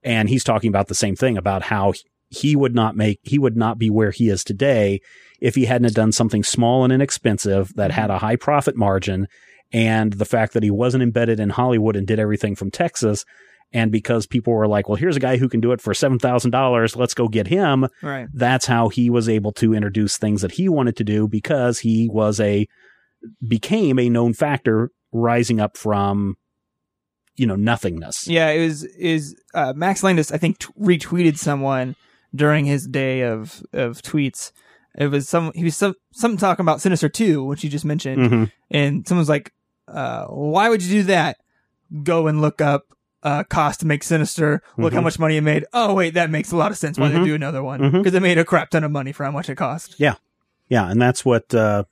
[0.03, 1.93] and he's talking about the same thing about how
[2.29, 5.01] he would not make he would not be where he is today
[5.41, 9.27] if he hadn't have done something small and inexpensive that had a high profit margin,
[9.73, 13.25] and the fact that he wasn't embedded in Hollywood and did everything from Texas.
[13.73, 16.97] And because people were like, well, here's a guy who can do it for $7,000.
[16.97, 17.89] Let's go get him.
[18.01, 18.29] Right.
[18.33, 22.09] That's how he was able to introduce things that he wanted to do because he
[22.09, 22.69] was a,
[23.47, 26.37] became a known factor rising up from,
[27.37, 28.27] you know, nothingness.
[28.29, 30.33] Yeah, it was is uh, Max Landis.
[30.33, 31.97] I think t- retweeted someone
[32.35, 34.53] during his day of of tweets.
[34.99, 38.31] It was some he was some something talking about Sinister Two, which you just mentioned,
[38.31, 38.53] Mhm.
[38.71, 39.53] and someone's like,
[39.89, 41.37] uh, "Why would you do that?
[42.03, 42.85] Go and look up
[43.23, 44.63] uh, cost to make Sinister.
[44.79, 45.05] Look how Mhm.
[45.05, 45.65] much money it made.
[45.73, 46.99] Oh wait, that makes a lot of sense.
[46.99, 47.15] Why Mhm.
[47.19, 49.51] they do another one because it made a crap ton of money for how much
[49.51, 49.97] it cost.
[49.99, 50.15] Yeah,
[50.69, 51.85] yeah, and that's what uh,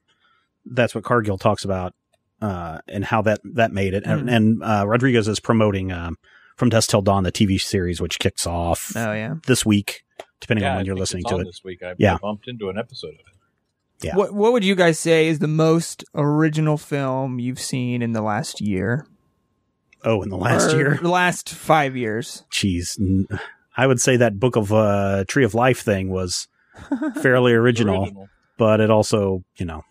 [0.64, 1.92] that's what Cargill talks about,
[2.40, 4.04] uh, and how that that made it.
[4.06, 4.32] And, Mhm.
[4.36, 6.16] and uh, Rodriguez is promoting um,
[6.56, 9.34] from Dusk Till Dawn, the TV series, which kicks off Oh yeah.
[9.46, 10.04] this week,
[10.40, 11.44] depending yeah, on I when you're listening it's to on it.
[11.44, 11.82] this week.
[11.82, 12.18] I, Yeah.
[12.20, 14.06] Bumped into an episode of it.
[14.06, 14.16] Yeah.
[14.16, 18.22] What What would you guys say is the most original film you've seen in the
[18.22, 19.06] last year?
[20.04, 22.44] Oh, in the last Or year, the last five years.
[22.52, 23.26] jeez, n-
[23.76, 26.46] I would say that Book of uh, Tree of Life thing was
[27.22, 28.28] fairly original, Original.
[28.58, 29.82] but it also, you know,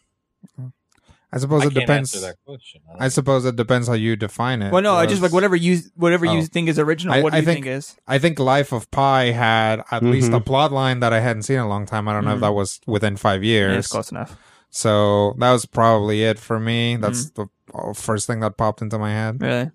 [1.35, 2.13] I suppose I it can't depends.
[2.15, 2.81] answer that question.
[2.99, 4.71] I I suppose it depends how you define it.
[4.71, 6.45] Well, no, I just like whatever you whatever you Oh.
[6.45, 7.13] think is original.
[7.15, 7.95] I- what do I you think- think, is?
[8.07, 10.37] I think Life of Pi had at least Mhm.
[10.37, 12.07] a plot line that I hadn't seen in a long time.
[12.07, 12.35] I don't know Mhm.
[12.35, 13.77] if that was within five Yeah, years.
[13.85, 14.37] it's close enough.
[14.69, 16.97] So that was probably it for me.
[16.97, 17.43] That's Mm-hmm.
[17.73, 19.41] the uh, first thing that popped into my head.
[19.41, 19.71] Really.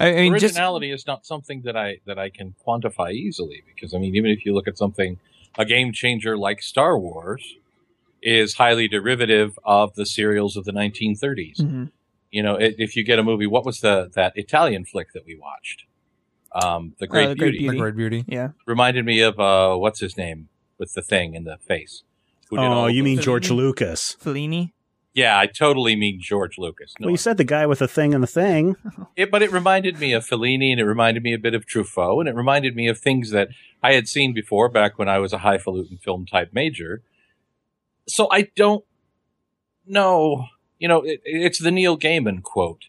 [0.00, 3.62] I, I mean, just originality is not something that I that I can quantify easily
[3.66, 5.18] because I mean even if you look at something
[5.58, 7.56] a game changer like Star Wars
[8.22, 11.58] is highly derivative of the serials of the 1930s.
[11.60, 11.90] Mhm.
[12.30, 15.24] You know, i- if you get a movie, what was the that Italian flick that
[15.26, 15.84] we watched?
[16.54, 17.76] Um, the Great The Great Beauty Beauty.
[17.76, 18.24] The Great Beauty.
[18.28, 18.48] yeah.
[18.66, 22.02] reminded me of uh, what's his name with the thing in the face.
[22.50, 23.22] Who did oh, all you those- mean Fellini?
[23.22, 24.16] George Lucas?
[24.22, 24.72] Fellini.
[25.14, 26.94] Yeah, I totally mean George Lucas.
[26.98, 28.76] No, well, you said the guy with the thing and the thing.
[29.16, 32.20] It, but it reminded me of Fellini and it reminded me a bit of Truffaut
[32.20, 33.48] and it reminded me of things that
[33.82, 37.02] I had seen before back when I was a highfalutin film type major.
[38.06, 38.84] So I don't
[39.86, 40.46] know,
[40.78, 42.86] you know, it, it's the Neil Gaiman quote.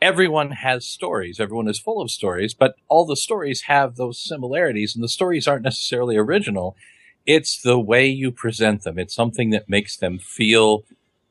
[0.00, 1.40] Everyone has stories.
[1.40, 5.48] Everyone is full of stories, but all the stories have those similarities and the stories
[5.48, 6.76] aren't necessarily original.
[7.24, 8.98] It's the way you present them.
[8.98, 10.84] It's something that makes them feel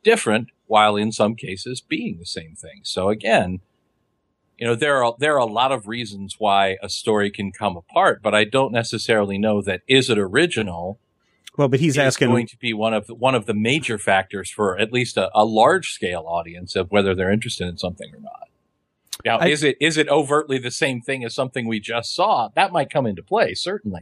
[0.04, 2.82] different while in some cases being the same thing.
[2.84, 3.62] So again,
[4.58, 7.78] you know, there are, there are a lot of reasons why a story can come
[7.78, 11.00] apart, but I don't necessarily know that is it original
[11.58, 12.30] Well, but he's is asking.
[12.30, 15.30] going to be one of the, one of the major factors for at least a,
[15.34, 18.50] a large scale audience of whether they're interested in something or not.
[19.24, 22.50] Now, I- is it is it overtly the same thing as something we just saw?
[22.56, 24.02] That might come into play, certainly.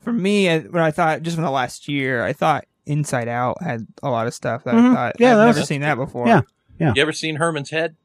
[0.00, 3.62] For me, I- when I thought just from the last year, I thought Inside Out
[3.62, 4.90] had a lot of stuff that Mhm.
[4.90, 6.26] I thought Yeah, I've never seen that before.
[6.28, 6.42] Yeah.
[6.78, 7.96] You ever seen Herman's Head?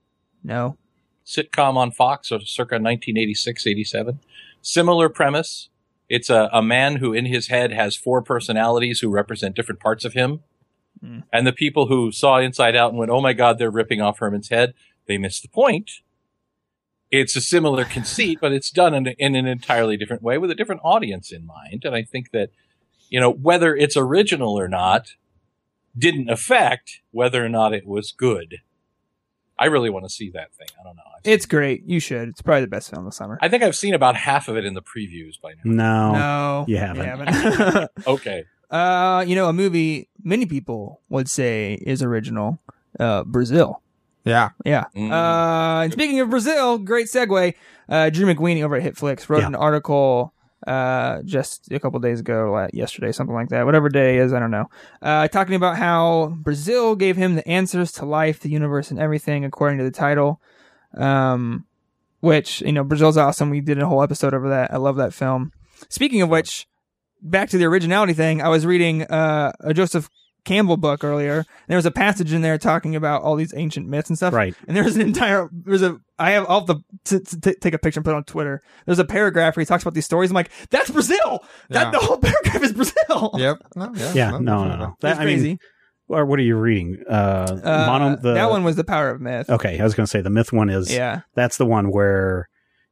[0.44, 0.78] No.
[1.26, 4.20] Sitcom on Fox, or circa 1986, 87.
[4.62, 5.70] Similar premise.
[6.12, 10.04] It's a, a man who in his head has four personalities who represent different parts
[10.04, 10.42] of him.
[11.00, 11.20] Hmm.
[11.32, 14.20] And the people who saw Inside Out and went, oh my God, they're ripping off
[14.20, 14.74] Herman's head,
[15.08, 15.90] they missed the point.
[17.12, 20.56] It's a similar conceit, but it's done in, in an entirely different way with a
[20.56, 21.84] different audience in mind.
[21.86, 22.50] And I think that,
[23.10, 25.14] you know, whether it's original or not
[25.98, 28.58] didn't affect whether or not it was good.
[29.62, 30.68] I really want to see that thing.
[30.80, 31.04] I don't know.
[31.16, 31.84] I've It's great.
[31.86, 32.30] You should.
[32.30, 33.38] It's probably the best film this summer.
[33.42, 36.12] I think I've seen about half of it in the previews by now.
[36.12, 37.06] no, no, you haven't.
[37.28, 37.92] haven't.
[38.08, 38.44] Okay.
[38.70, 42.60] uh, you know, a movie many people would say is original.
[43.00, 43.82] Uh, Brazil.
[44.26, 44.50] Yeah.
[44.66, 44.86] Yeah.
[44.96, 45.12] Mm.
[45.12, 47.54] Uh, and speaking of Brazil, great segue.
[47.90, 49.48] Uh, Drew McWeeny over at HitFix wrote Yeah.
[49.48, 50.34] an article
[50.68, 53.66] uh, just a couple days ago, uh, yesterday, something like that.
[53.66, 54.70] Whatever day is, I don't know.
[55.02, 59.46] Uh, talking about how Brazil gave him the answers to life, the universe, and everything,
[59.46, 60.42] according to the title.
[60.96, 61.66] Um,
[62.20, 63.50] which you know, Brazil's awesome.
[63.50, 64.74] We did a whole episode over that.
[64.74, 65.52] I love that film.
[65.90, 66.68] Speaking of which,
[67.22, 68.42] back to the originality thing.
[68.42, 70.10] I was reading uh, a Joseph
[70.46, 71.38] Campbell book earlier.
[71.38, 74.34] And there was a passage in there talking about all these ancient myths and stuff.
[74.34, 74.56] Right.
[74.68, 77.74] And there's an entire there's a I have all the have to t- t- take
[77.74, 78.62] a picture and put it on Twitter.
[78.86, 80.32] There's a paragraph where he talks about these stories.
[80.32, 81.44] I'm like, that's Brazil.
[81.70, 81.92] That Yeah.
[81.92, 83.32] the whole paragraph is Brazil.
[83.38, 83.58] Yep.
[83.76, 84.14] No, yeah.
[84.14, 84.78] Yeah, no, no, definitely.
[84.78, 84.96] no.
[85.02, 85.58] That's That, I mean, crazy.
[86.10, 87.04] or what are you reading?
[87.10, 89.50] Uh, Uh, mono, the, that one was the power of myth.
[89.50, 91.22] Okay, I was going to say the myth one is Yeah.
[91.36, 92.48] that's the one where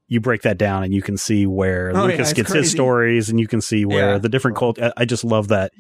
[0.07, 2.63] you break that down and you can see where Oh, Lucas it's gets crazy.
[2.63, 4.17] his stories and you can see where Yeah.
[4.17, 4.81] the different cult.
[4.81, 5.71] I- I just love that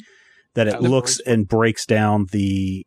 [0.55, 1.27] that it looks voice.
[1.27, 2.85] and breaks down the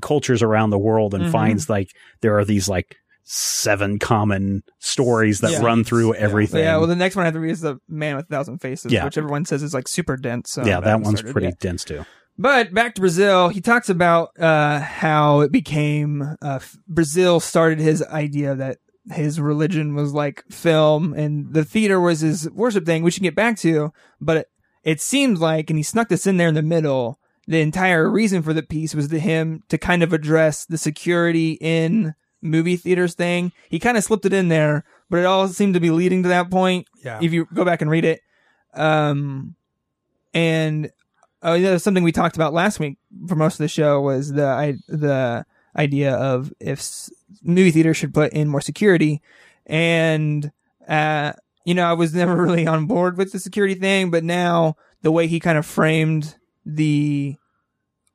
[0.00, 1.30] cultures around the world and Mhm.
[1.32, 1.88] finds like
[2.20, 5.62] there are these like seven common stories that Yeah.
[5.62, 6.60] run through everything.
[6.60, 8.58] Yeah, well, the next one I have to read is the Man with a Thousand
[8.58, 9.04] Faces, Yeah.
[9.04, 10.50] which everyone says is like super dense.
[10.50, 11.58] So yeah, that one's started pretty yet.
[11.60, 12.04] dense too.
[12.36, 18.02] But back to Brazil, he talks about uh, how it became uh, Brazil started his
[18.02, 18.78] idea that
[19.12, 23.24] his religion was like film and the theater was his worship thing, which we can
[23.26, 23.92] get back to.
[24.20, 24.48] But
[24.84, 28.42] it, seemed like, and he snuck this in there in the middle, the entire reason
[28.42, 33.14] for the piece was to him to kind of address the security in movie theaters
[33.14, 33.52] thing.
[33.68, 36.28] He kind of slipped it in there, but it all seemed to be leading to
[36.28, 36.86] that point.
[37.02, 37.18] Yeah.
[37.22, 38.20] If you go back and read it.
[38.72, 39.54] Um,
[40.32, 40.90] and
[41.42, 44.46] oh, yeah, something we talked about last week for most of the show was the
[44.46, 45.44] I, the
[45.76, 47.10] idea of if s-
[47.42, 49.22] movie theaters should put in more security,
[49.66, 50.50] and
[50.88, 51.32] uh,
[51.64, 55.12] you know, I was never really on board with the security thing, but now the
[55.12, 57.36] way he kind of framed the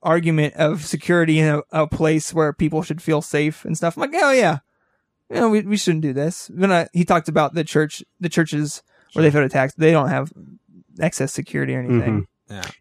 [0.01, 4.01] argument of security in a, a place where people should feel safe and stuff, I'm
[4.11, 4.59] like, oh yeah,
[5.29, 6.49] you know, we, we shouldn't do this.
[6.53, 8.81] Then I, he talked about the church, the churches
[9.13, 10.31] where they've had attacks, they don't have
[10.99, 12.21] excess security or anything.
[12.21, 12.25] Mhm.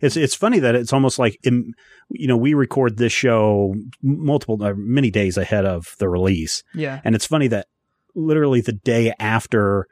[0.01, 1.75] It's it's funny that it's almost like im-
[2.09, 7.03] you know we record this show multiple uh, many days ahead of the release, Yeah.
[7.05, 7.67] and it's funny that
[8.15, 9.87] literally the day after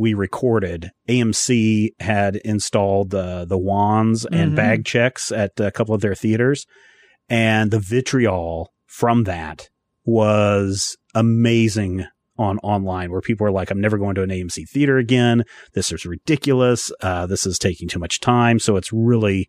[0.00, 4.56] we recorded, AMC had installed uh, the wands and Mhm.
[4.56, 6.66] bag checks at a couple of their theaters,
[7.28, 9.68] and the vitriol from that
[10.04, 12.06] was amazing
[12.38, 15.44] on online where people are like, I'm never going to an AMC theater again.
[15.74, 16.90] This is ridiculous.
[17.02, 18.58] Uh, this is taking too much time.
[18.58, 19.46] So it's really,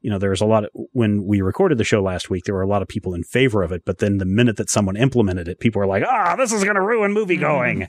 [0.00, 2.62] you know, there's a lot of, when we recorded the show last week, there were
[2.62, 3.82] a lot of people in favor of it.
[3.86, 6.74] But then the minute that someone implemented it, people were like, ah, this is going
[6.74, 7.86] to ruin movie going.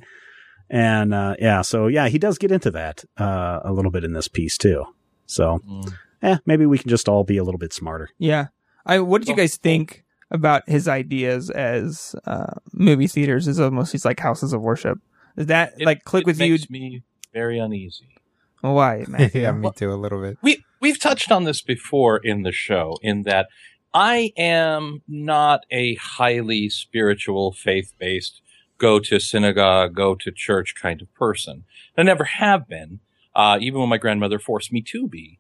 [0.70, 4.14] And, uh, yeah, so yeah, he does get into that, uh, a little bit in
[4.14, 4.86] this piece too.
[5.28, 5.94] So, Mm.
[6.24, 8.10] eh, maybe we can just all be a little bit smarter.
[8.18, 8.48] Yeah.
[8.86, 13.92] I what did you guys think about his ideas as uh, movie theaters as almost
[13.92, 15.00] these like houses of worship?
[15.38, 16.58] Does that It- like click it with you?
[16.70, 18.16] me very uneasy.
[18.62, 20.38] Why, yeah, me too, a little bit.
[20.42, 23.48] We we've touched on this before in the show in that
[23.94, 28.42] I am not a highly spiritual, faith-based,
[28.78, 31.64] go to synagogue, go to church kind of person.
[31.98, 33.00] I never have been,
[33.36, 35.38] uh, even when my grandmother forced me to be.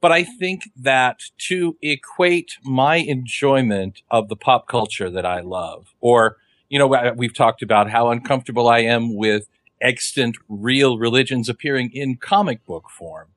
[0.00, 5.94] But I think that to equate my enjoyment of the pop culture that I love,
[6.00, 6.36] or,
[6.68, 9.48] you know, we've talked about how uncomfortable I am with
[9.80, 13.28] extant real religions appearing in comic book form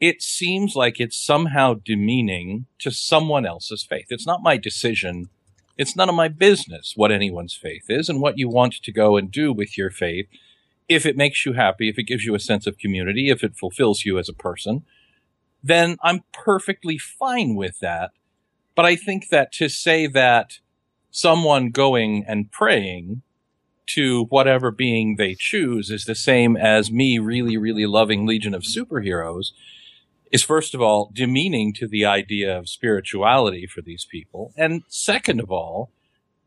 [0.00, 4.06] it seems like it's somehow demeaning to someone else's faith.
[4.10, 5.30] It's not my decision.
[5.76, 9.16] It's none of my business what anyone's faith is and what you want to go
[9.16, 10.26] and do with your faith.
[10.88, 13.56] If it makes you happy, if it gives you a sense of community, if it
[13.56, 14.84] fulfills you as a person,
[15.62, 18.12] then I'm perfectly fine with that.
[18.74, 20.58] But I think that to say that
[21.10, 23.22] someone going and praying
[23.86, 28.62] to whatever being they choose is the same as me really, really loving Legion of
[28.62, 29.52] Superheroes
[30.34, 34.52] is first of all demeaning to the idea of spirituality for these people.
[34.56, 35.92] And second of all,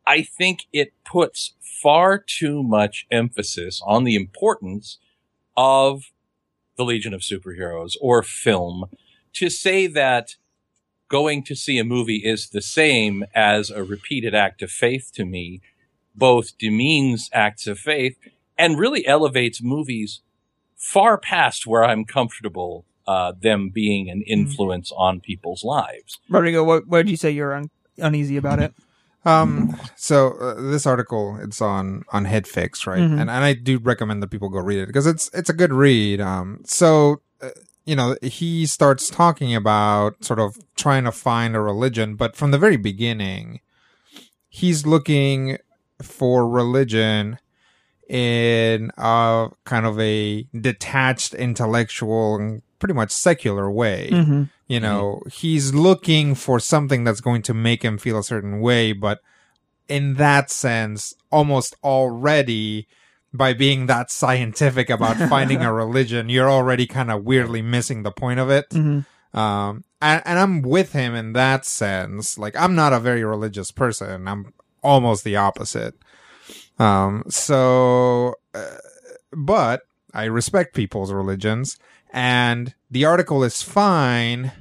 [0.06, 4.98] I think it puts far too much emphasis on the importance
[5.56, 6.12] of
[6.76, 8.90] the Legion of Superheroes or film
[9.32, 10.36] to say that
[11.08, 15.24] going to see a movie is the same as a repeated act of faith to
[15.24, 15.62] me
[16.14, 18.18] both demeans acts of faith
[18.58, 20.20] and really elevates movies
[20.76, 26.20] far past where I'm comfortable uh, them being an influence on people's lives.
[26.30, 28.74] Rodrigo, what what did you say you're un- uneasy about it?
[29.26, 33.00] Um, so uh, this article it's on on HitFix, right?
[33.00, 33.14] Mhm.
[33.20, 35.74] And and I do recommend that people go read it because it's it's a good
[35.74, 36.22] read.
[36.22, 37.50] Um, so uh,
[37.86, 42.52] you know he starts talking about sort of trying to find a religion, but from
[42.52, 43.60] the very beginning,
[44.50, 45.58] he's looking
[46.02, 47.40] for religion
[48.08, 54.10] in a kind of a detached, intellectual, and pretty much secular way.
[54.12, 54.44] Mm-hmm.
[54.68, 58.94] you know he's looking for something that's going to make him feel a certain way
[58.94, 59.20] but
[59.88, 62.88] in that sense almost already
[63.34, 68.12] by being that scientific about finding a religion you're already kind of weirdly missing the
[68.12, 68.70] point of it.
[68.70, 69.38] Mm-hmm.
[69.38, 72.38] um and, and i'm with him in that sense.
[72.38, 74.28] Like i'm not a very religious person.
[74.28, 75.96] I'm almost the opposite.
[76.80, 78.78] Um so uh,
[79.34, 79.82] but
[80.14, 81.78] i respect people's religions
[82.12, 84.52] and the article is fine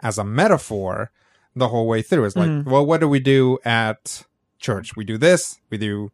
[0.00, 1.10] as a metaphor
[1.54, 2.64] the whole way through it's like Mhm.
[2.64, 4.24] well what do we do at
[4.58, 6.10] church we do this we do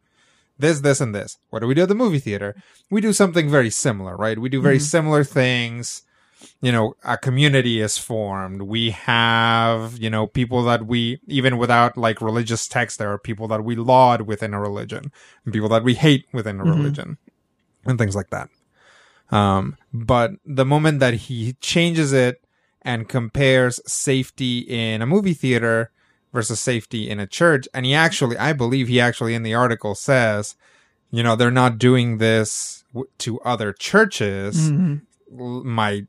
[0.59, 2.55] this this and this what do we do at the movie theater
[2.91, 4.83] we do something very similar right we do very Mhm.
[4.83, 6.03] similar things
[6.61, 8.63] you know, a community is formed.
[8.63, 13.49] We have, you know, people that we, even without like religious texts, there are people
[13.49, 15.11] that we laud within a religion
[15.45, 16.77] and people that we hate within a Mhm.
[16.77, 17.17] religion
[17.87, 18.51] and things like that.
[19.35, 22.45] Um, but the moment that he changes it
[22.83, 25.91] and compares safety in a movie theater
[26.33, 29.95] versus safety in a church, and he actually, I believe he actually in the article
[29.95, 30.55] says,
[31.11, 34.71] you know, they're not doing this w- to other churches.
[34.71, 35.03] Mhm.
[35.31, 36.07] My,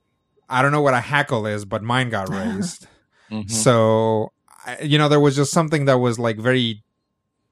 [0.50, 2.88] I don't know what a hackle is, but mine got raised.
[3.32, 3.50] Mhm.
[3.50, 4.32] So,
[4.66, 6.84] I- you know, there was just something that was like very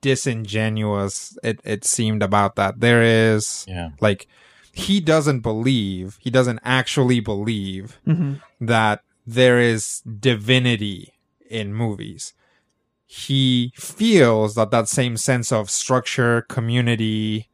[0.01, 1.37] disingenuous.
[1.43, 2.79] It it seemed about that.
[2.79, 3.89] There is yeah.
[4.01, 4.27] like
[4.75, 8.41] he doesn't believe, he doesn't actually believe Mhm.
[8.59, 11.13] that there is divinity
[11.49, 12.33] in movies.
[13.05, 17.47] He feels that that same sense of structure, community,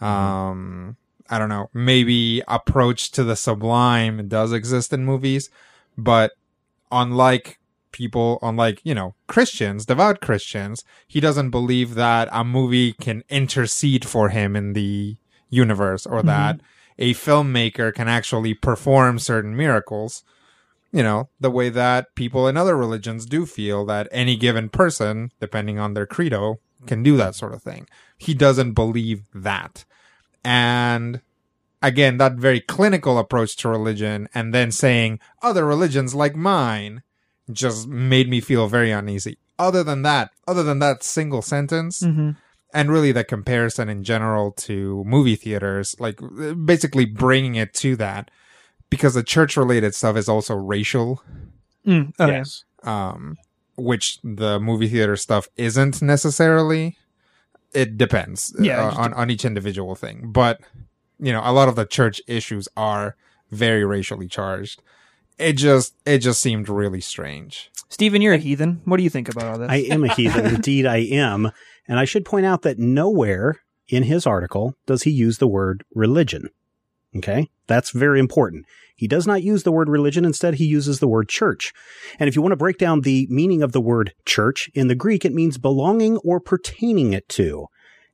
[0.00, 0.96] um,
[1.30, 5.48] I don't know, maybe approach to the sublime does exist in movies,
[5.96, 6.32] but
[6.92, 7.58] unlike
[7.92, 14.04] people, unlike, you know, Christians, devout Christians, he doesn't believe that a movie can intercede
[14.04, 15.16] for him in the
[15.56, 16.60] universe or that
[16.98, 20.22] a filmmaker can actually perform certain miracles.
[20.92, 25.30] You know, the way that people in other religions do feel that any given person,
[25.40, 27.86] depending on their credo, can do that sort of thing.
[28.16, 29.84] He doesn't believe that.
[30.44, 31.20] And
[31.82, 37.02] again, that very clinical approach to religion and then saying other religions like mine
[37.50, 39.38] just made me feel very uneasy.
[39.58, 42.36] Other than that, other than that single sentence, Mhm.
[42.74, 46.18] And really the comparison in general to movie theaters, like
[46.64, 48.30] basically bringing it to that,
[48.90, 51.22] because the church related stuff is also racial,
[51.86, 52.12] Mm.
[52.18, 52.26] Yeah.
[52.26, 52.64] yes.
[52.82, 53.36] um,
[53.76, 56.96] which the movie theater stuff isn't necessarily.
[57.72, 60.32] It depends Yeah, uh, on, on each individual thing.
[60.32, 60.60] But,
[61.20, 63.16] you know, a lot of the church issues are
[63.52, 64.82] very racially charged.
[65.38, 67.70] It just, it just seemed really strange.
[67.88, 68.80] Stephen, you're a heathen.
[68.84, 69.68] What do you think about all this?
[69.70, 70.46] I am a heathen.
[70.56, 71.52] Indeed, I am.
[71.88, 75.84] And I should point out that nowhere in his article does he use the word
[75.94, 76.48] religion.
[77.16, 77.50] Okay.
[77.66, 78.66] That's very important.
[78.94, 80.24] He does not use the word religion.
[80.24, 81.72] Instead, he uses the word church.
[82.18, 84.94] And if you want to break down the meaning of the word church in the
[84.94, 87.66] Greek, it means belonging or pertaining it to.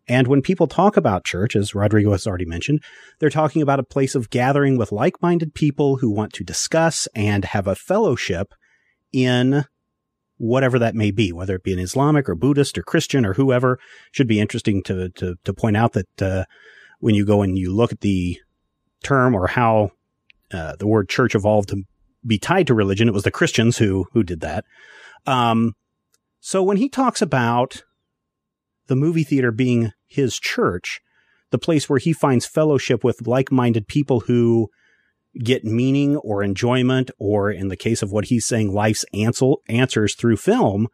[0.09, 2.83] And when people talk about church, as Rodrigo has already mentioned,
[3.19, 7.07] they're talking about a place of gathering with like minded people who want to discuss
[7.15, 8.53] and have a fellowship
[9.13, 9.65] in
[10.43, 13.79] whatever that may be, whether it be an Islamic or Buddhist or Christian or whoever.
[14.11, 16.45] Should be interesting to to to point out that uh,
[16.99, 18.39] when you go and you look at the
[19.05, 19.93] term or how
[20.53, 21.85] uh, the word church evolved to
[22.27, 24.65] be tied to religion, it was the Christians who who did that.
[25.27, 25.75] Um,
[26.41, 27.85] so when he talks about
[28.89, 31.01] the movie theater being his church,
[31.51, 34.69] the place where he finds fellowship with like-minded people who
[35.39, 40.15] get meaning or enjoyment, or in the case of what he's saying, life's answer, answers
[40.15, 40.89] through film,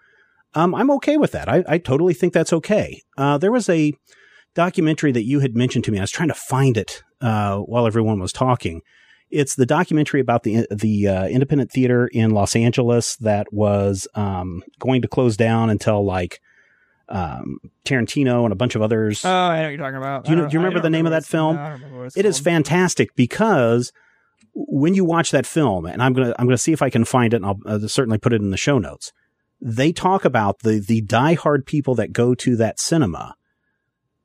[0.54, 1.48] um, I'm okay with that.
[1.48, 3.02] I, I totally think that's okay.
[3.16, 3.92] Uh, there was a
[4.54, 5.98] documentary that you had mentioned to me.
[5.98, 8.80] I was trying to find it uh, while everyone was talking.
[9.30, 14.62] It's the documentary about the the uh, independent theater in Los Angeles that was um,
[14.78, 16.40] going to close down until like
[17.10, 19.24] um, Tarantino and a bunch of others.
[19.24, 20.24] oh, I know what you're talking about.
[20.24, 21.56] Do you know- don't- you remember the name of that film?
[21.56, 23.92] no, I don't remember what it's It is fantastic because
[24.66, 27.32] when you watch that film, and I'm gonna I'm gonna see if I can find
[27.32, 29.12] it, and I'll uh, certainly put it in the show notes.
[29.60, 33.36] They talk about the the diehard people that go to that cinema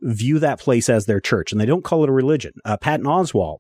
[0.01, 2.53] view that place as their church, and they don't call it a religion.
[2.65, 3.59] Uh, Patton Oswalt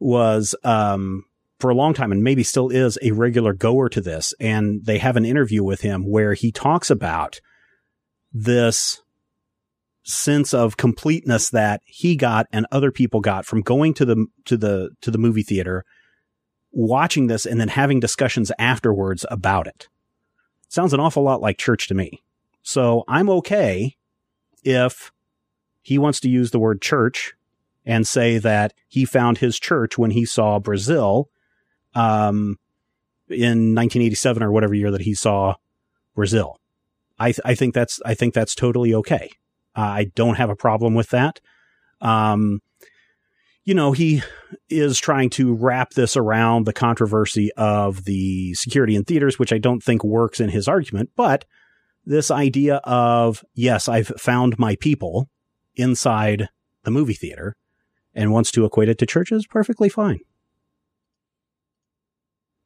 [0.00, 1.24] was um,
[1.60, 4.98] for a long time, and maybe still is, a regular goer to this, and they
[4.98, 7.40] have an interview with him where he talks about
[8.32, 9.02] this
[10.02, 14.56] sense of completeness that he got and other people got from going to the to
[14.56, 15.84] the to the movie theater
[16.78, 19.88] watching this and then having discussions afterwards about it.
[20.68, 22.22] Sounds an awful lot like church to me.
[22.62, 23.96] So i'm okay
[24.62, 25.10] if
[25.82, 27.34] he wants to use the word church
[27.84, 31.30] and say that he found his church when he saw brazil
[31.94, 32.58] um
[33.28, 35.54] in 1987 or whatever year that he saw
[36.14, 36.60] brazil.
[37.18, 39.30] I th- i think that's i think that's totally okay.
[39.74, 41.40] Uh, I don't have a problem with that.
[42.00, 42.60] Um,
[43.68, 44.22] you know, he
[44.70, 49.58] is trying to wrap this around the controversy of the security in theaters, which I
[49.58, 51.10] don't think works in his argument.
[51.14, 51.44] But
[52.06, 55.28] this idea of, yes, I've found my people
[55.76, 56.48] inside
[56.84, 57.56] the movie theater
[58.14, 60.20] and wants to equate it to churches, perfectly fine.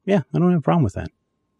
[0.04, 1.10] Yeah, I don't have a problem with that.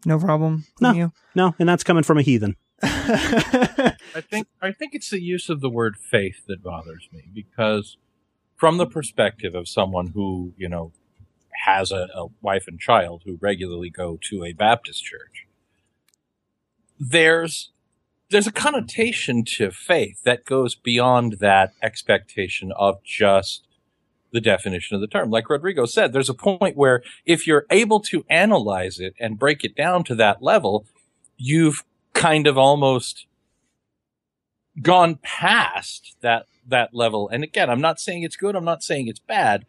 [0.05, 0.67] No problem.
[0.79, 0.93] No.
[0.93, 1.11] you?
[1.35, 2.55] No, and that's coming from a heathen.
[2.81, 7.97] I think I think it's the use of the word faith that bothers me because
[8.55, 10.91] from the perspective of someone who, you know,
[11.65, 15.47] has a, a wife and child who regularly go to a Baptist church,
[16.99, 17.71] there's
[18.29, 23.67] there's a connotation to faith that goes beyond that expectation of just
[24.31, 25.29] the definition of the term.
[25.29, 29.63] Like Rodrigo said, there's a point where if you're able to analyze it and break
[29.63, 30.87] it down to that level,
[31.37, 31.83] you've
[32.13, 33.27] kind of almost
[34.81, 37.29] gone past that that level.
[37.29, 38.55] And again, I'm not saying it's good.
[38.55, 39.65] I'm not saying it's bad.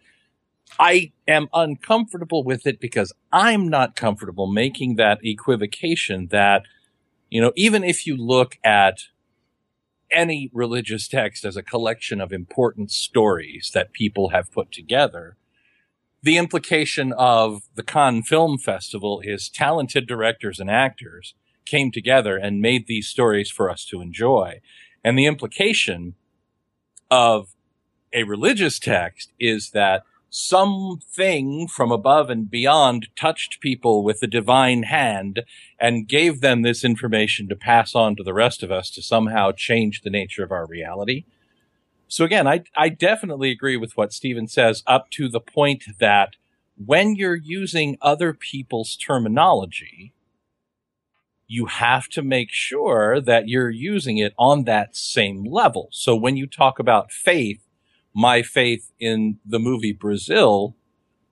[0.78, 6.62] I am uncomfortable with it because I'm not comfortable making that equivocation that,
[7.30, 9.00] you know, even if you look at
[10.11, 15.36] any religious text as a collection of important stories that people have put together,
[16.22, 21.34] the implication of the Cannes Film Festival is talented directors and actors
[21.66, 24.61] came together and made these stories for us to enjoy.
[25.05, 26.14] And the implication
[27.11, 27.55] of
[28.12, 34.82] a religious text is that something from above and beyond touched people with the divine
[34.84, 35.42] hand
[35.78, 39.52] and gave them this information to pass on to the rest of us to somehow
[39.52, 41.24] change the nature of our reality.
[42.09, 46.30] So again, I, I definitely agree with what Stephen says up to the point that
[46.84, 50.12] when you're using other people's terminology,
[51.47, 55.88] you have to make sure that you're using it on that same level.
[55.92, 57.61] So when you talk about faith,
[58.14, 60.74] my faith in the movie Brazil,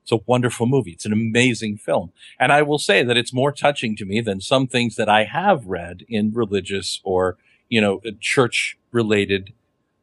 [0.02, 0.92] it's a wonderful movie.
[0.92, 2.12] It's an amazing film.
[2.38, 5.24] And I will say that it's more touching to me than some things that I
[5.24, 7.38] have read in religious or,
[7.68, 9.52] you know, church related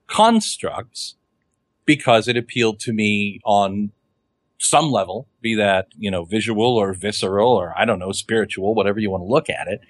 [0.07, 1.15] constructs
[1.85, 3.91] because it appealed to me on
[4.59, 8.99] some level, be that, you know, visual or visceral or I don't know, spiritual, whatever
[8.99, 9.81] you want to look at it.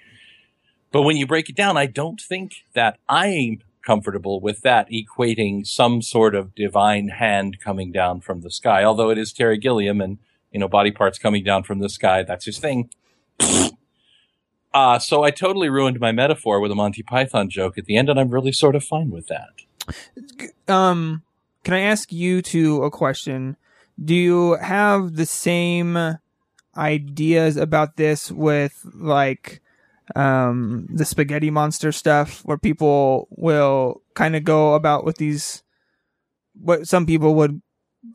[0.92, 5.66] But when you break it down, I don't think that I'm comfortable with that equating
[5.66, 8.84] some sort of divine hand coming down from the sky.
[8.84, 10.18] Although it is Terry Gilliam and,
[10.52, 12.22] you know, body parts coming down from the sky.
[12.22, 12.90] That's his thing.
[14.74, 18.08] uh, so I totally ruined my metaphor with a Monty Python joke at the end,
[18.08, 20.72] and I'm really sort of fine with that.
[20.72, 21.22] Um,
[21.64, 23.56] can I ask you to a question?
[24.02, 26.18] Do you have the same
[26.76, 29.60] ideas about this with like
[30.16, 35.62] um the spaghetti monster stuff where people will kind of go about with these
[36.54, 37.60] what some people would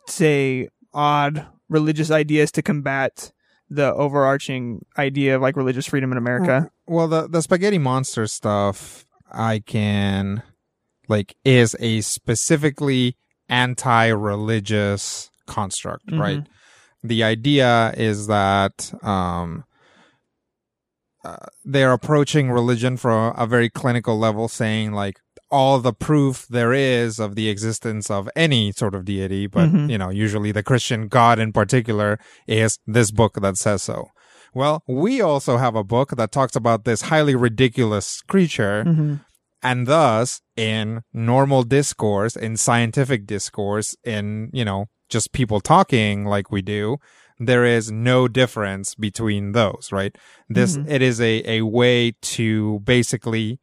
[0.07, 3.31] say odd religious ideas to combat
[3.69, 6.69] the overarching idea of like religious freedom in America.
[6.88, 10.43] Well, the the spaghetti monster stuff, I can
[11.07, 13.17] like is a specifically
[13.49, 16.20] anti-religious construct, Mhm.
[16.20, 16.43] right?
[17.04, 19.64] The idea is that um
[21.24, 25.20] uh, they're approaching religion from a very clinical level saying like
[25.50, 29.89] all the proof there is of the existence of any sort of deity, but Mhm.
[29.89, 34.10] you know, usually the Christian God in particular is this book that says so.
[34.54, 39.22] Well, we also have a book that talks about this highly ridiculous creature Mhm.
[39.64, 46.51] and thus in normal discourse in scientific discourse in you know just people talking like
[46.51, 46.97] we do
[47.39, 50.16] there is no difference between those right
[50.49, 50.89] this Mhm.
[50.89, 53.60] it is a a way to basically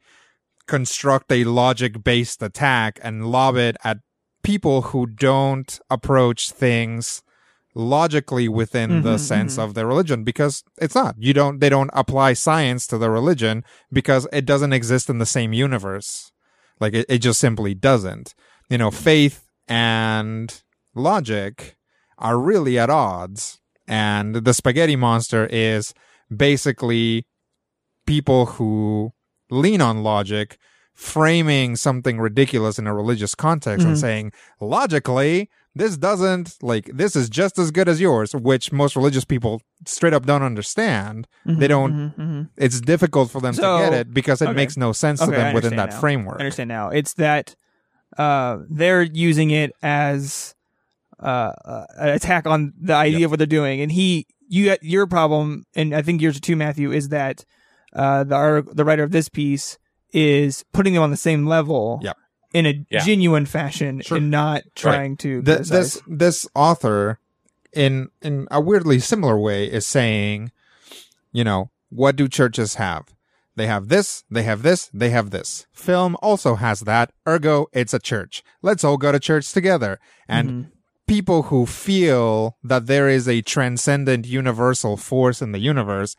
[0.66, 3.98] construct a logic based attack and lob it at
[4.42, 7.22] people who don't approach things
[7.74, 9.62] logically within the Mhm, sense mhm.
[9.64, 13.64] of their religion because it's not you don't they don't apply science to the religion
[13.90, 16.32] because it doesn't exist in the same universe
[16.80, 18.34] like it, it just simply doesn't
[18.68, 20.62] you know faith and
[20.94, 21.76] logic
[22.18, 25.92] are really at odds and the spaghetti monster is
[26.34, 27.26] basically
[28.06, 29.12] people who
[29.50, 30.58] lean on logic
[30.94, 34.00] framing something ridiculous in a religious context and Mhm.
[34.00, 39.24] saying logically this doesn't like this is just as good as yours which most religious
[39.24, 42.48] people straight up don't understand they Mhm, don't mhm, mhm.
[42.58, 44.54] it's difficult for them So- to get it because it okay.
[44.54, 46.00] makes no sense to Okay, I them within that now.
[46.00, 46.90] framework I understand now.
[46.90, 47.56] It's that
[48.18, 50.54] uh, they're using it as
[51.22, 55.06] uh, uh, an attack on the idea of what they're doing, and he, you, your
[55.06, 57.44] problem, and I think yours too, Matthew, is that
[57.94, 59.78] uh, the art- the writer of this piece
[60.12, 62.16] is putting them on the same level, Yep.
[62.54, 63.00] in a Yeah.
[63.04, 64.18] genuine fashion, Sure.
[64.18, 67.18] and not trying to Th- this this author
[67.72, 70.50] in in a weirdly similar way is saying
[71.32, 73.14] you know what do churches have?
[73.56, 75.66] They have this they have this they have this.
[75.72, 77.12] Film also has that.
[77.26, 78.42] Ergo it's a church.
[78.62, 79.98] Let's all go to church together.
[80.28, 80.70] And Mhm.
[81.12, 86.16] People who feel that there is a transcendent universal force in the universe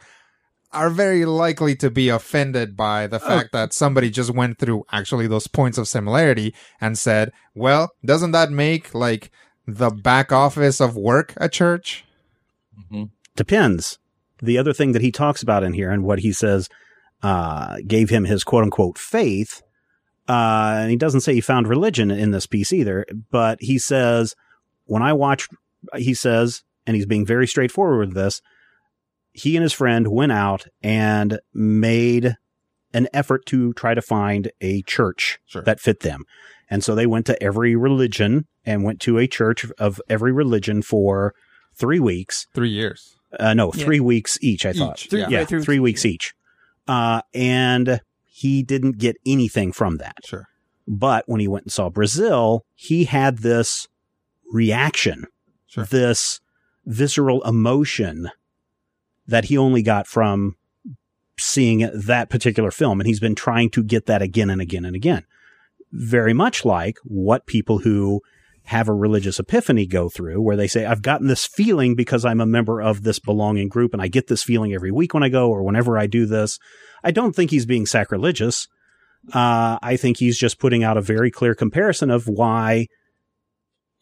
[0.72, 5.26] are very likely to be offended by the fact that somebody just went through actually
[5.26, 9.32] those points of similarity and said, well, doesn't that make like
[9.66, 12.06] the back office of work a church?
[12.92, 13.10] Mhm.
[13.36, 13.98] Depends.
[14.44, 16.70] The other thing that he talks about in here and what he says
[17.24, 19.64] uh, gave him his quote unquote faith.
[20.30, 24.36] Uh, and he doesn't say he found religion in this piece either, but he says,
[24.94, 25.50] when I watched,
[25.96, 28.42] he says, and he's being very straightforward with this,
[29.32, 32.36] he and his friend went out and made
[32.94, 35.64] an effort to try to find a church Sure.
[35.64, 36.24] that fit them.
[36.70, 40.82] And so they went to every religion and went to a church of every religion
[40.84, 41.34] for
[41.76, 42.46] three weeks.
[42.54, 43.16] Three years.
[43.40, 43.84] Uh, no, Yeah.
[43.86, 45.00] three weeks each, I thought.
[45.00, 45.30] Three- yeah.
[45.30, 46.34] Yeah, right, three three weeks weeks each.
[46.88, 50.18] Uh, and he didn't get anything from that.
[50.26, 50.46] Sure.
[50.88, 53.88] But when he went and saw Brazil, he had this
[54.54, 55.26] reaction,
[55.68, 55.84] Sure.
[55.86, 56.40] this
[56.86, 58.30] visceral emotion
[59.28, 60.56] that he only got from
[61.40, 63.00] seeing that particular film.
[63.00, 65.26] And he's been trying to get that again and again and again.
[65.92, 68.22] Very much like what people who
[68.66, 72.40] have a religious epiphany go through, where they say, I've gotten this feeling because I'm
[72.40, 75.30] a member of this belonging group and I get this feeling every week when I
[75.30, 76.60] go or whenever I do this.
[77.04, 78.68] I don't think he's being sacrilegious.
[79.34, 82.88] Uh, I think he's just putting out a very clear comparison of why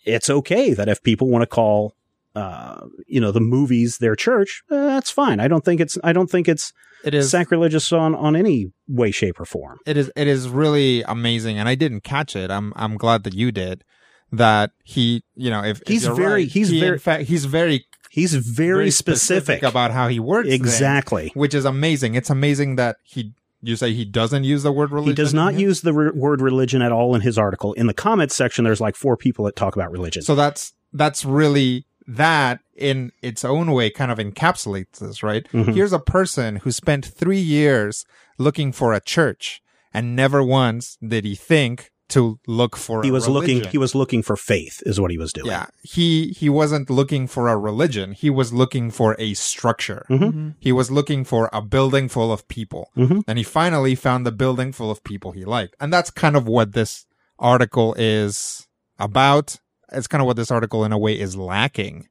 [0.05, 1.95] it's okay that if people want to call,
[2.35, 5.39] uh, you know, the movies their church, uh, that's fine.
[5.39, 6.71] I don't think it's, I don't think it's
[7.03, 9.79] It is sacrilegious on, on any way, shape or form.
[9.85, 13.33] it is it is really amazing and i didn't catch it i'm i'm glad that
[13.33, 13.83] you did
[14.31, 17.23] that he you know if if He's you're very- right, he's he, in very- fact
[17.23, 21.31] he's very He's very, specific, about how he works things, exactly.
[21.33, 25.11] which is amazing it's amazing that he you say he doesn't use the word religion
[25.11, 27.73] He does not use the re- word religion at all in his article.
[27.73, 30.21] In the comments section, there's like four people that talk about religion.
[30.23, 35.73] so that's that's really that in its own way kind of encapsulates this right Mhm.
[35.75, 38.03] here's a person who spent three years
[38.39, 39.61] looking for a church
[39.93, 43.93] and never once did he think to look for he a was looking, he was
[43.95, 45.47] looking for faith is what he was doing.
[45.47, 48.11] Yeah, he he wasn't looking for a religion.
[48.13, 50.05] He was looking for a structure.
[50.09, 50.55] Mhm.
[50.59, 52.91] He was looking for a building full of people.
[52.95, 53.23] Mhm.
[53.27, 55.75] And he finally found the building full of people he liked.
[55.79, 57.05] And that's kind of what this
[57.39, 58.67] article is
[58.99, 59.57] about.
[59.91, 62.07] It's kind of what this article in a way is lacking.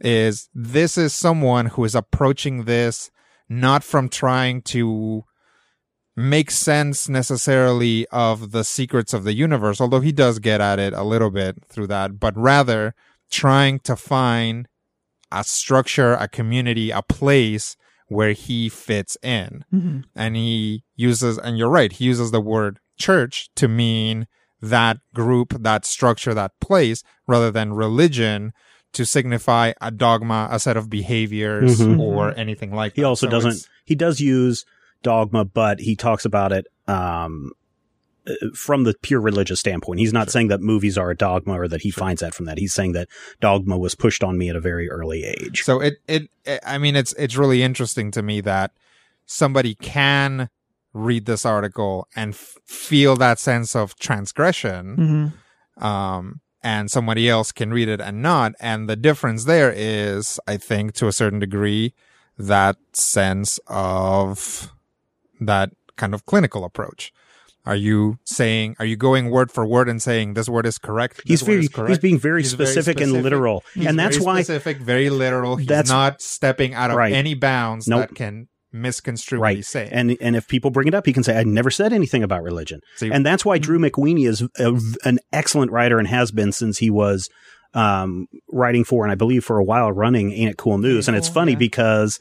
[0.00, 3.10] Is this is someone who is approaching this
[3.48, 5.24] not from trying to
[6.20, 10.92] make sense necessarily of the secrets of the universe, although he does get at it
[10.92, 12.94] a little bit through that, but rather
[13.30, 14.66] trying to find
[15.32, 17.76] a structure, a community, a place
[18.08, 19.64] where he fits in.
[19.72, 20.04] Mhm.
[20.16, 24.26] And he uses, and you're right, he uses the word church to mean
[24.60, 28.52] that group, that structure, that place, rather than religion
[28.92, 32.00] to signify a dogma, a set of behaviors, Mhm.
[32.00, 33.00] or anything like He that.
[33.02, 34.64] He also So doesn't, he does use
[35.02, 37.52] dogma, but he talks about it, um,
[38.54, 39.98] from the pure religious standpoint.
[39.98, 42.58] He's not saying that movies are a dogma or that he finds that from that.
[42.58, 43.08] He's saying that
[43.40, 45.62] dogma was pushed on me at a very early age.
[45.62, 48.72] So it, it, it, I mean, it's, it's really interesting to me that
[49.26, 50.48] somebody can
[50.92, 55.32] read this article and f- feel that sense of transgression.
[55.78, 55.82] Mhm.
[55.82, 58.52] Um, and somebody else can read it and not.
[58.60, 61.94] And the difference there is, I think, to a certain degree,
[62.36, 64.70] that sense of
[65.40, 67.12] that kind of clinical approach.
[67.66, 71.20] Are you saying, are you going word for word and saying this word is correct?
[71.24, 71.88] He's this word very, is correct?
[71.90, 73.62] he's being very He's very specific and literal.
[73.74, 75.56] He's and that's very why, specific, very literal.
[75.56, 77.12] He's That's- not stepping out of Right.
[77.12, 78.08] any bounds Nope.
[78.08, 79.56] that can misconstrue what right.
[79.56, 79.90] he's saying.
[79.92, 82.42] And, and if people bring it up, he can say, I never said anything about
[82.42, 82.80] religion.
[82.96, 86.78] See- And that's why Drew McWeeny is a, an excellent writer and has been since
[86.78, 87.28] he was
[87.74, 91.08] um, writing for, and I believe for a while running Ain't It Cool News.
[91.08, 91.58] and it's funny yeah.
[91.58, 92.18] because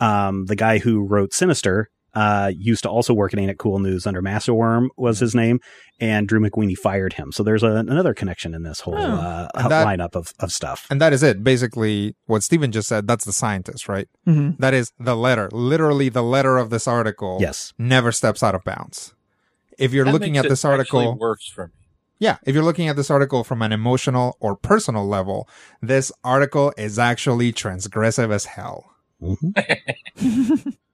[0.00, 3.78] um, the guy who wrote Sinister uh, used to also work at Ain't It Cool
[3.78, 5.60] News under Massawyrm was his name,
[6.00, 7.32] and Drew McWeeny fired him.
[7.32, 9.48] So there's a, another connection in this whole Oh.
[9.54, 10.86] uh, that- lineup of, of stuff.
[10.90, 11.42] and that is it.
[11.42, 14.08] Basically, what Stephen just said, that's the scientist, right?
[14.26, 14.58] Mhm.
[14.58, 15.48] That is the letter.
[15.52, 17.72] Literally, the letter of this article Yes.
[17.78, 19.14] never steps out of bounds.
[19.78, 21.72] If you're That looking makes at it this article, works for me.
[22.18, 25.48] yeah, if you're looking at this article from an emotional or personal level,
[25.80, 28.90] this article is actually transgressive as hell.
[29.22, 29.54] Mhm.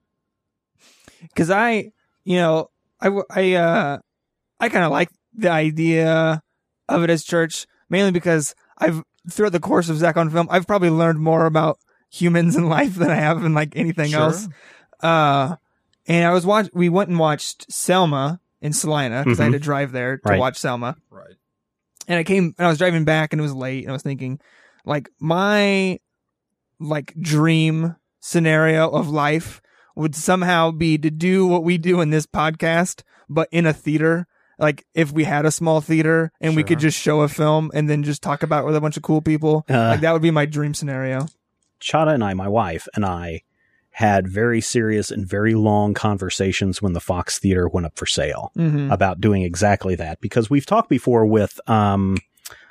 [1.36, 1.90] Cause I,
[2.24, 3.98] you know, I I uh,
[4.60, 6.42] I kind of like the idea
[6.88, 10.66] of it as church, mainly because I've, throughout the course of Zach on film, I've
[10.66, 11.78] probably learned more about
[12.10, 14.20] humans and life than I have in like anything Sure.
[14.22, 14.48] else.
[15.02, 15.56] Uh,
[16.06, 19.56] and I was watch, we went and watched Selma in Salina because I had Mhm.
[19.56, 20.38] to drive there to Right.
[20.40, 20.96] watch Selma.
[21.10, 21.34] Right.
[22.08, 24.02] and I came and I was driving back and it was late and I was
[24.02, 24.40] thinking
[24.86, 25.98] like my
[26.80, 29.60] like dream scenario of life
[29.99, 34.26] would somehow be to do what we do in this podcast but in a theater.
[34.59, 37.88] Like if we had a small theater and we could just show a film and
[37.88, 40.22] then just talk about it with a bunch of cool people Uh, like that would
[40.22, 41.26] be my dream scenario.
[41.80, 43.42] Chada and I, my wife and I,
[43.90, 48.53] had very serious and very long conversations when the Fox Theater went up for sale
[48.57, 48.92] mm-hmm.
[48.92, 52.16] about doing exactly that because we've talked before with um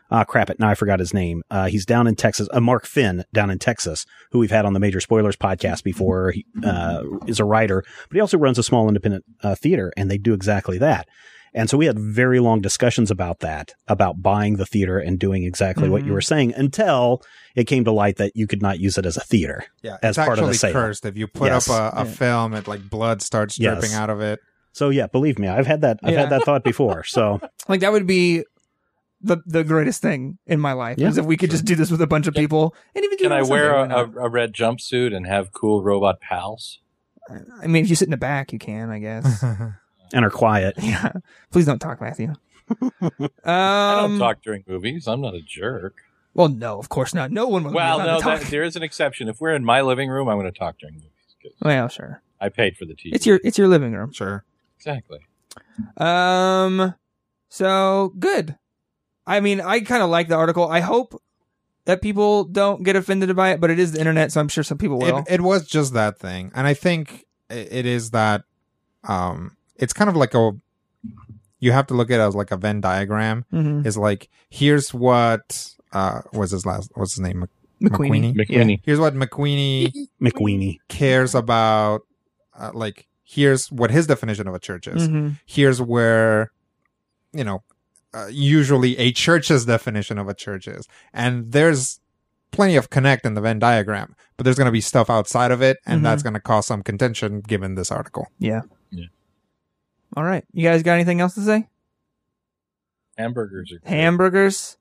[0.09, 0.59] Ah, crap it.
[0.59, 1.43] Now I forgot his name.
[1.51, 2.47] Uh, he's down in Texas.
[2.53, 6.31] Uh, Mark Finn down in Texas, who we've had on the Major Spoilers podcast before.
[6.31, 10.09] He uh, is a writer, but he also runs a small independent uh, theater, and
[10.09, 11.07] they do exactly that.
[11.53, 15.43] And so we had very long discussions about that, about buying the theater and doing
[15.43, 16.15] exactly what you Mhm.
[16.15, 17.21] were saying until
[17.55, 19.63] it came to light that you could not use it as a theater.
[19.81, 20.73] Yeah, as it's part of the actually sale.
[20.73, 21.05] cursed.
[21.05, 21.67] If you put Yes.
[21.69, 22.11] up a, a Yeah.
[22.11, 23.79] film, it like blood starts Yes.
[23.79, 24.39] dripping out of it.
[24.73, 25.99] So yeah, believe me, I've had that.
[26.03, 26.19] I've Yeah.
[26.21, 27.03] had that thought before.
[27.05, 28.43] So Like that would be
[29.21, 31.07] the the greatest thing in my life Yeah.
[31.09, 33.23] is if we could just do this with a bunch of people and even do
[33.25, 36.79] Can I wear a, a, a red jumpsuit and have cool robot pals?
[37.61, 39.43] I mean, if you sit in the back, you can, I guess.
[40.13, 40.75] and are quiet.
[40.81, 41.11] yeah.
[41.51, 42.33] Please don't talk, Matthew.
[42.81, 42.91] um,
[43.45, 45.07] I don't talk during movies.
[45.07, 45.95] I'm not a jerk.
[46.33, 47.31] Well, no, of course not.
[47.31, 47.73] No one will.
[47.73, 49.27] Well, no, that, there is an exception.
[49.27, 51.09] If we're in my living room, I'm going to talk during movies.
[51.41, 52.21] 'cause well, sure.
[52.39, 53.13] I paid for the TV.
[53.13, 54.11] It's your it's your living room.
[54.13, 54.45] sure.
[54.77, 55.19] exactly.
[55.97, 56.93] Um,
[57.49, 58.57] so good.
[59.27, 60.67] I mean, I kind of like the article.
[60.67, 61.21] I hope
[61.85, 64.63] that people don't get offended by it, but it is the internet, so I'm sure
[64.63, 65.19] some people will.
[65.19, 68.43] It, it was just that thing, and I think it is that.
[69.07, 70.51] Um, it's kind of like a.
[71.59, 73.45] You have to look at it as like a Venn diagram.
[73.53, 73.85] Mhm.
[73.85, 77.47] Is like here's what uh was his last what's his name
[77.81, 78.35] McQueenie.
[78.35, 78.81] McQueenie.
[78.83, 82.01] Here's what McQueenie McQueenie cares about.
[82.57, 85.07] Uh, like here's what his definition of a church is.
[85.07, 85.39] Mhm.
[85.45, 86.51] here's where
[87.33, 87.63] you know
[88.17, 91.99] uh, usually a church's definition of a church is and there's
[92.51, 95.61] plenty of connect in the venn diagram but there's going to be stuff outside of
[95.61, 96.03] it and Mhm.
[96.03, 98.61] that's going to cause some contention given this article Yeah.
[98.91, 99.05] Yeah.
[100.15, 100.45] All right.
[100.53, 101.67] You guys got anything else to say?
[103.17, 103.89] Hamburgers are good.
[103.89, 104.77] Hamburgers.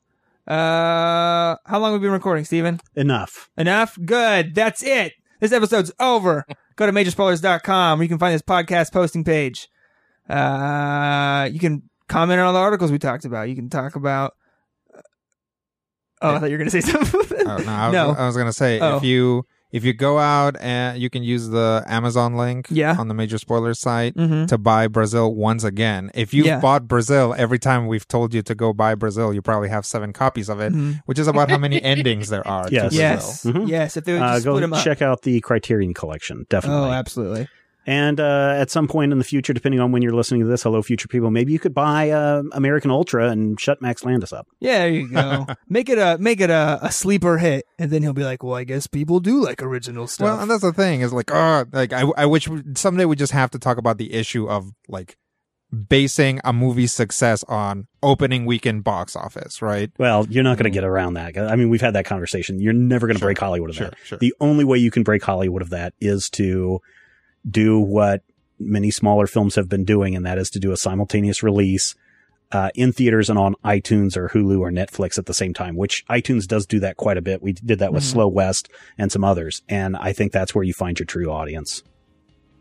[0.46, 2.80] Uh, how long have we been recording, Steven?
[2.94, 3.50] Enough.
[3.58, 3.98] Enough?
[4.04, 4.54] Good.
[4.54, 5.14] That's it.
[5.40, 6.44] This episode's over.
[6.76, 9.68] Go to majorspoilers.com where you can find this podcast posting page.
[10.28, 13.48] Uh, you can comment on all the articles we talked about.
[13.48, 14.34] You can talk about.
[16.22, 17.38] Oh, I thought you were going to say something.
[17.46, 18.10] Oh, no, I was, No.
[18.18, 18.96] I was gonna say Oh.
[18.96, 22.96] if you if you go out and you can use the Amazon link Yeah.
[22.98, 24.46] on the major spoilers site mm-hmm.
[24.46, 26.10] to buy Brazil once again.
[26.14, 26.60] If you've Yeah.
[26.60, 30.14] bought Brazil every time we've told you to go buy Brazil, you probably have seven
[30.14, 30.72] copies of it,
[31.04, 32.68] which is about how many endings there are.
[32.68, 32.82] to Yes.
[32.84, 32.98] Brazil.
[33.00, 33.44] Yes.
[33.44, 33.68] Mhm.
[33.68, 33.96] Yes.
[33.98, 34.84] If they would Uh, just split go them up.
[34.84, 36.46] check out the Criterion Collection.
[36.48, 36.88] Definitely.
[36.88, 37.48] Oh, absolutely.
[37.88, 40.64] And uh, at some point in the future, depending on when you're listening to this,
[40.64, 44.48] hello, future people, maybe you could buy uh, American Ultra and shut Max Landis up.
[44.58, 45.46] Yeah, there you go.
[45.68, 48.54] make it a make it a, a sleeper hit, and then he'll be like, "Well,
[48.56, 51.64] I guess people do like original stuff." Well, and that's the thing is like, oh,
[51.72, 55.16] like I, I wish someday we just have to talk about the issue of like
[55.88, 59.90] basing a movie's success on opening weekend box office, right?
[59.98, 61.36] Well, you're not going to get around that.
[61.36, 62.60] I mean, we've had that conversation.
[62.60, 63.98] You're never going to Sure, break Hollywood of sure, that.
[64.04, 64.18] sure.
[64.18, 66.80] The only way you can break Hollywood of that is to
[67.48, 68.22] do what
[68.58, 71.94] many smaller films have been doing, and that is to do a simultaneous release
[72.52, 76.04] uh, in theaters and on iTunes or Hulu or Netflix at the same time, which
[76.08, 77.42] iTunes does do that quite a bit.
[77.42, 78.12] We did that with Mhm.
[78.12, 79.62] Slow West and some others.
[79.68, 81.82] And I think that's where you find your true audience.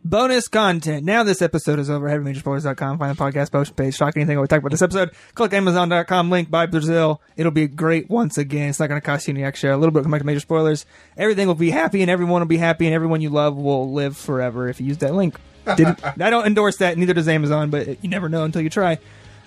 [0.05, 1.03] Bonus content.
[1.03, 2.07] Now this episode is over.
[2.07, 2.99] Head to majorspoilers.com.
[2.99, 3.97] Find the podcast post page.
[3.97, 5.11] Talk anything we talk about this episode.
[5.33, 6.49] Click Amazon.com link.
[6.49, 7.21] Buy Brazil.
[7.35, 8.69] It'll be great once again.
[8.69, 9.75] It's not going to cost you any extra.
[9.75, 10.03] A little bit.
[10.03, 10.85] Come back to Major Spoilers.
[11.17, 14.15] Everything will be happy, and everyone will be happy, and everyone you love will live
[14.15, 15.35] forever if you use that link.
[15.75, 16.97] Didn't, I don't endorse that.
[16.97, 18.99] Neither does Amazon, but you never know until you try.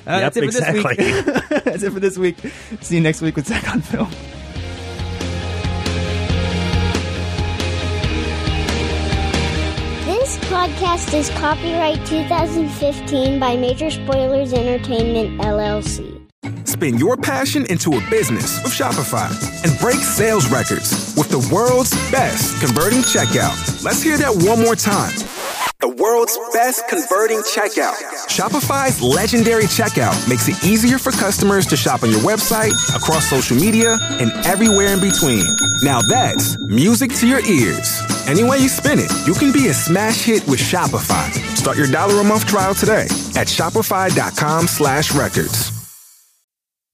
[0.07, 1.65] Uh, Yep, that's it for this week.
[1.65, 2.37] that's it for this week.
[2.81, 4.11] See you next week with Zach on Film.
[10.49, 16.27] Podcast is copyright 2015 by Major Spoilers Entertainment, LLC.
[16.67, 19.29] Spin your passion into a business with Shopify
[19.63, 23.85] and break sales records with the world's best converting checkout.
[23.85, 25.13] Let's hear that one more time.
[25.81, 27.95] The world's best converting checkout.
[28.27, 33.57] Shopify's legendary checkout makes it easier for customers to shop on your website, across social
[33.57, 35.45] media, and everywhere in between.
[35.83, 38.18] Now that's music to your ears.
[38.29, 41.33] Any way you spin it, you can be a smash hit with Shopify.
[41.57, 43.07] Start your dollar a month trial today
[43.41, 45.78] at shopify.com slash records.